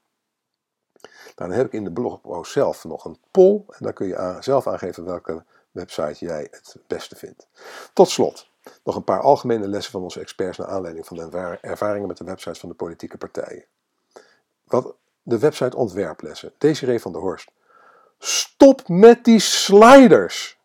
[1.34, 4.66] dan heb ik in de blogpost zelf nog een poll en dan kun je zelf
[4.66, 7.46] aangeven welke website jij het beste vindt.
[7.92, 8.50] Tot slot,
[8.84, 12.24] nog een paar algemene lessen van onze experts naar aanleiding van de ervaringen met de
[12.24, 13.64] websites van de politieke partijen.
[14.64, 16.52] Wat de website ontwerplessen.
[16.58, 17.50] Desiree van der Horst.
[18.18, 20.58] Stop met die sliders!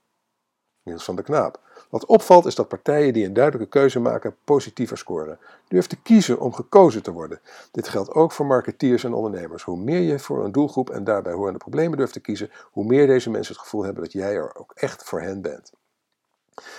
[0.83, 1.59] Niels van der Knaap.
[1.93, 5.39] Wat opvalt is dat partijen die een duidelijke keuze maken positiever scoren.
[5.67, 7.39] Durf te kiezen om gekozen te worden.
[7.71, 9.63] Dit geldt ook voor marketeers en ondernemers.
[9.63, 13.07] Hoe meer je voor een doelgroep en daarbij horende problemen durft te kiezen, hoe meer
[13.07, 15.71] deze mensen het gevoel hebben dat jij er ook echt voor hen bent.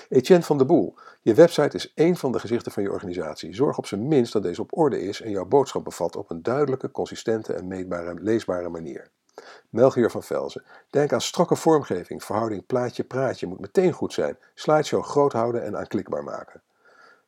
[0.08, 3.54] Etienne van de Boel, je website is één van de gezichten van je organisatie.
[3.54, 6.42] Zorg op zijn minst dat deze op orde is en jouw boodschap bevat op een
[6.42, 9.10] duidelijke, consistente en meetbare, leesbare manier.
[9.70, 10.64] Melchior van Velzen.
[10.90, 14.38] Denk aan strakke vormgeving, verhouding plaatje-praatje moet meteen goed zijn.
[14.54, 16.62] Slideshow groot houden en aanklikbaar maken.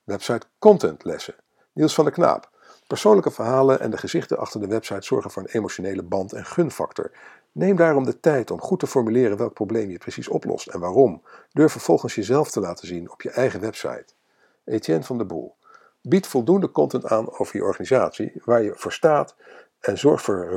[0.05, 1.35] Website contentlessen.
[1.73, 2.51] Niels van der Knaap.
[2.87, 7.11] Persoonlijke verhalen en de gezichten achter de website zorgen voor een emotionele band en gunfactor.
[7.53, 11.23] Neem daarom de tijd om goed te formuleren welk probleem je precies oplost en waarom.
[11.53, 14.07] Durf vervolgens jezelf te laten zien op je eigen website.
[14.65, 15.57] Etienne van der Boel.
[16.03, 19.37] Bied voldoende content aan over je organisatie, waar je voor staat
[19.87, 20.49] en zorg voor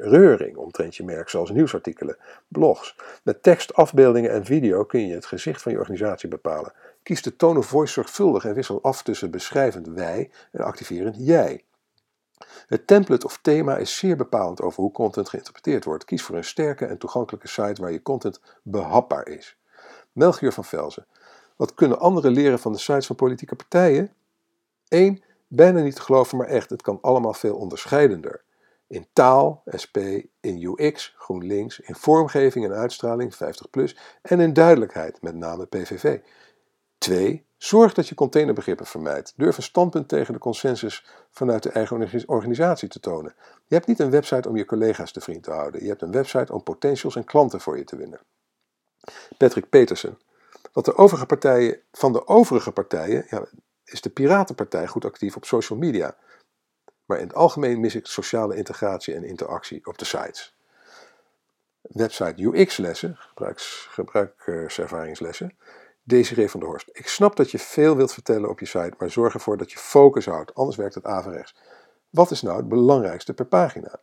[0.00, 2.16] reuring omtrent je merk, zoals nieuwsartikelen,
[2.48, 2.96] blogs.
[3.22, 6.72] Met tekst, afbeeldingen en video kun je het gezicht van je organisatie bepalen.
[7.02, 11.64] Kies de tone of voice zorgvuldig en wissel af tussen beschrijvend wij en activerend jij.
[12.66, 16.04] Het template of thema is zeer bepalend over hoe content geïnterpreteerd wordt.
[16.04, 19.58] Kies voor een sterke en toegankelijke site waar je content behapbaar is.
[20.12, 21.06] Melchior van Velzen.
[21.56, 24.12] Wat kunnen anderen leren van de sites van politieke partijen?
[24.88, 25.22] 1.
[25.48, 28.44] Bijna niet te geloven, maar echt, het kan allemaal veel onderscheidender.
[28.86, 29.96] In taal, SP,
[30.40, 36.18] in UX, GroenLinks, in vormgeving en uitstraling, 50PLUS, en in duidelijkheid, met name PVV.
[36.98, 37.46] 2.
[37.56, 39.32] Zorg dat je containerbegrippen vermijdt.
[39.36, 43.34] Durf een standpunt tegen de consensus vanuit de eigen organisatie te tonen.
[43.66, 45.82] Je hebt niet een website om je collega's te vriend te houden.
[45.82, 48.20] Je hebt een website om potentials en klanten voor je te winnen.
[49.38, 50.18] Patrick Petersen.
[50.72, 53.46] Wat de overige partijen, van de overige partijen ja,
[53.84, 56.16] is de Piratenpartij goed actief op social media.
[57.06, 60.56] Maar in het algemeen mis ik sociale integratie en interactie op de sites.
[61.80, 63.18] Website UX-lessen,
[63.88, 65.56] gebruikerservaringslessen.
[66.02, 66.88] Desiree van der Horst.
[66.92, 69.78] Ik snap dat je veel wilt vertellen op je site, maar zorg ervoor dat je
[69.78, 71.54] focus houdt, anders werkt het averechts.
[72.10, 74.00] Wat is nou het belangrijkste per pagina?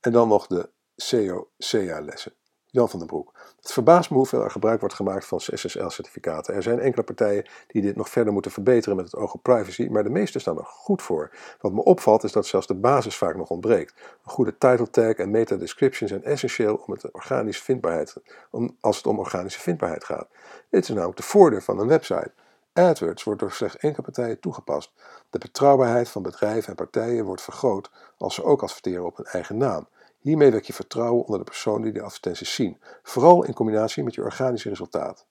[0.00, 2.32] En dan nog de CO-CA-lessen.
[2.76, 3.32] Jan van den Broek.
[3.60, 6.54] Het verbaast me hoeveel er gebruik wordt gemaakt van SSL-certificaten.
[6.54, 9.88] Er zijn enkele partijen die dit nog verder moeten verbeteren met het oog op privacy,
[9.90, 11.30] maar de meeste staan er goed voor.
[11.60, 13.94] Wat me opvalt is dat zelfs de basis vaak nog ontbreekt.
[14.24, 18.16] Een goede title tag en meta description zijn essentieel om het organische vindbaarheid,
[18.50, 20.28] om, als het om organische vindbaarheid gaat.
[20.70, 22.32] Dit is namelijk de voordeur van een website.
[22.72, 24.92] AdWords wordt door slechts enkele partijen toegepast.
[25.30, 29.56] De betrouwbaarheid van bedrijven en partijen wordt vergroot als ze ook adverteren op hun eigen
[29.56, 29.88] naam.
[30.26, 34.14] Hiermee wek je vertrouwen onder de personen die de advertenties zien, vooral in combinatie met
[34.14, 35.26] je organische resultaat.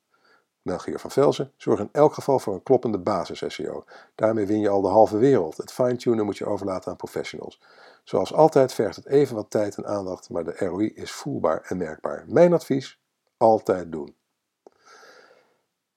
[0.62, 3.84] Melchior van Velzen, zorg in elk geval voor een kloppende basis-SEO.
[4.16, 5.58] Daarmee win je al de halve wereld.
[5.58, 7.62] Het fine-tunen moet je overlaten aan professionals.
[8.04, 11.78] Zoals altijd vergt het even wat tijd en aandacht, maar de ROI is voelbaar en
[11.78, 12.26] merkbaar.
[12.28, 13.00] Mijn advies:
[13.38, 14.16] altijd doen.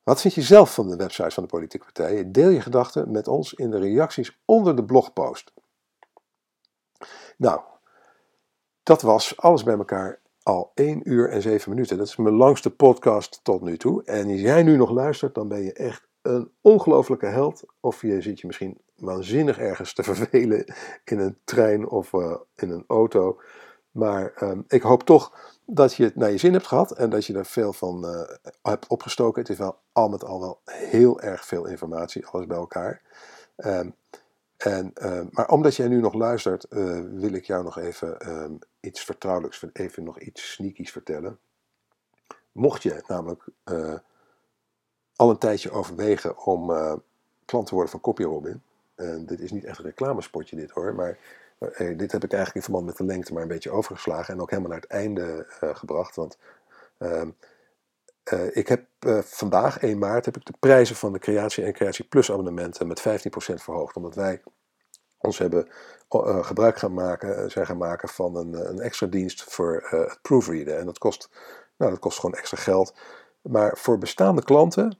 [0.03, 2.33] Wat vind je zelf van de websites van de politieke partijen?
[2.33, 5.53] Deel je gedachten met ons in de reacties onder de blogpost.
[7.37, 7.61] Nou,
[8.89, 11.97] dat was alles bij elkaar al 1 uur en 7 minuten.
[11.97, 14.05] Dat is mijn langste podcast tot nu toe.
[14.05, 17.63] En als jij nu nog luistert, dan ben je echt een ongelofelijke held.
[17.81, 20.75] Of je zit je misschien waanzinnig ergens te vervelen
[21.05, 23.41] in een trein of uh, in een auto.
[23.91, 27.27] Maar um, ik hoop toch dat je het naar je zin hebt gehad en dat
[27.27, 28.21] je er veel van uh,
[28.63, 29.43] hebt opgestoken.
[29.43, 33.03] Het is wel al met al wel heel erg veel informatie, alles bij elkaar.
[33.57, 33.95] Um,
[34.57, 38.17] en, uh, maar omdat jij nu nog luistert, uh, wil ik jou nog even
[38.81, 41.39] iets vertrouwelijks, even nog iets sneakies vertellen.
[42.53, 43.99] Mocht je namelijk uh,
[45.17, 46.67] al een tijdje overwegen om
[47.45, 48.63] klant te worden van CopyRobin,
[48.95, 51.19] en dit is niet echt een reclamespotje dit hoor, maar
[51.97, 54.51] dit heb ik eigenlijk in verband met de lengte maar een beetje overgeslagen en ook
[54.51, 56.39] helemaal naar het einde gebracht, want
[56.99, 57.31] ehm,
[58.53, 58.85] ik heb
[59.25, 63.01] vandaag, 1 maart, heb ik de prijzen van de Creatie en Creatie Plus abonnementen met
[63.01, 63.03] 15%
[63.63, 63.97] verhoogd.
[63.97, 64.43] Omdat wij
[65.19, 65.69] ons hebben
[66.11, 70.79] uh, gebruik gaan maken, zijn gaan maken van een, een extra dienst voor het proofreaden.
[70.79, 71.29] En dat kost,
[71.77, 72.95] nou, dat kost gewoon extra geld.
[73.43, 74.99] Maar voor bestaande klanten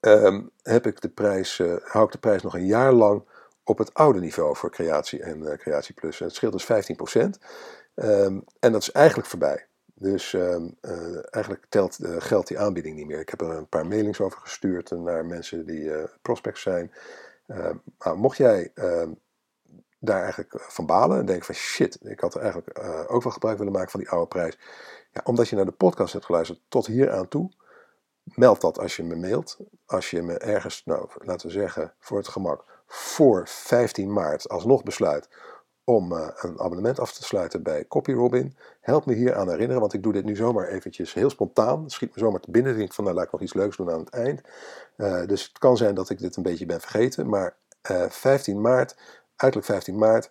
[0.00, 3.24] um, heb ik de prijs, hou ik de prijs nog een jaar lang
[3.64, 6.20] op het oude niveau voor Creatie en Creatie Plus.
[6.20, 6.64] En het scheelt dus
[7.26, 7.28] 15%.
[7.94, 9.66] Um, en dat is eigenlijk voorbij.
[10.00, 10.56] Dus uh,
[11.30, 13.20] eigenlijk telt, uh, geldt die aanbieding niet meer.
[13.20, 16.92] Ik heb er een paar mailings over gestuurd naar mensen die uh, prospects zijn.
[17.98, 19.08] Maar mocht jij uh,
[19.98, 22.78] daar eigenlijk van balen en denken van shit, ik had er eigenlijk
[23.08, 24.58] ook wel gebruik willen maken van die oude prijs.
[25.12, 27.52] Ja, omdat je naar de podcast hebt geluisterd tot hier aan toe,
[28.24, 29.58] meld dat als je me mailt.
[29.86, 34.82] Als je me ergens, nou laten we zeggen voor het gemak, voor 15 maart alsnog
[34.82, 35.28] besluit
[35.90, 38.56] om uh, een abonnement af te sluiten bij CopyRobin.
[38.80, 41.82] Help me hier aan herinneren, want ik doe dit nu zomaar eventjes heel spontaan.
[41.82, 42.78] Het schiet me zomaar te binnen.
[42.78, 44.40] ik van, nou laat ik nog iets leuks doen aan het eind.
[44.96, 47.28] Uh, dus het kan zijn dat ik dit een beetje ben vergeten.
[47.28, 47.56] Maar
[48.08, 48.96] 15 maart,
[49.36, 50.30] uiterlijk 15 maart,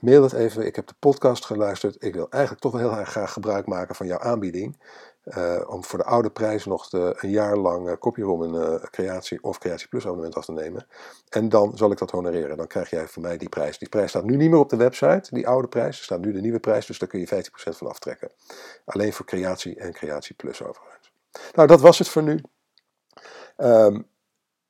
[0.00, 0.66] mail het even.
[0.66, 1.96] Ik heb de podcast geluisterd.
[1.98, 4.76] Ik wil eigenlijk toch wel heel erg graag gebruik maken van jouw aanbieding.
[5.36, 9.42] Uh, om voor de oude prijs nog de, een jaar lang uh, copyrom een creatie
[9.42, 10.86] of creatie plus abonnement af te nemen.
[11.28, 12.56] En dan zal ik dat honoreren.
[12.56, 13.78] Dan krijg jij van mij die prijs.
[13.78, 15.98] Die prijs staat nu niet meer op de website, die oude prijs.
[15.98, 18.30] Er staat nu de nieuwe prijs, dus daar kun je 15% van aftrekken.
[18.84, 21.12] Alleen voor creatie en creatie plus overigens.
[21.54, 22.40] Nou, dat was het voor nu.
[23.56, 24.06] Um,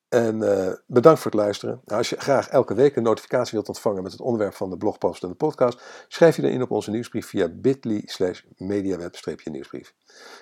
[0.08, 1.80] en uh, bedankt voor het luisteren.
[1.84, 4.76] Nou, als je graag elke week een notificatie wilt ontvangen met het onderwerp van de
[4.76, 9.94] blogpost en de podcast, schrijf je dan in op onze nieuwsbrief via bit.ly slash mediaweb-nieuwsbrief.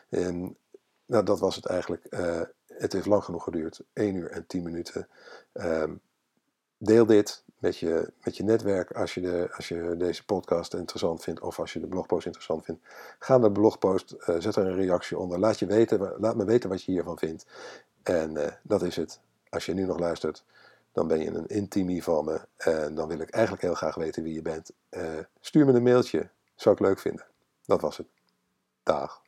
[0.08, 0.56] En
[1.06, 2.06] nou, dat was het eigenlijk.
[2.10, 5.08] Uh, het heeft lang genoeg geduurd, 1 uur en 10 minuten.
[5.52, 6.00] Um,
[6.78, 11.22] deel dit met je, met je netwerk als je, de, als je deze podcast interessant
[11.22, 12.80] vindt of als je de blogpost interessant vindt.
[13.18, 15.38] Ga naar de blogpost, uh, zet er een reactie onder.
[15.38, 17.46] Laat, je weten, laat me weten wat je hiervan vindt.
[18.02, 19.20] En dat is het.
[19.48, 20.44] Als je nu nog luistert,
[20.92, 22.40] dan ben je een intimie van me.
[22.56, 24.70] En dan wil ik eigenlijk heel graag weten wie je bent.
[24.90, 26.30] Uh, stuur me een mailtje.
[26.54, 27.26] Zou ik leuk vinden.
[27.64, 28.06] Dat was het.
[28.82, 29.22] Dag.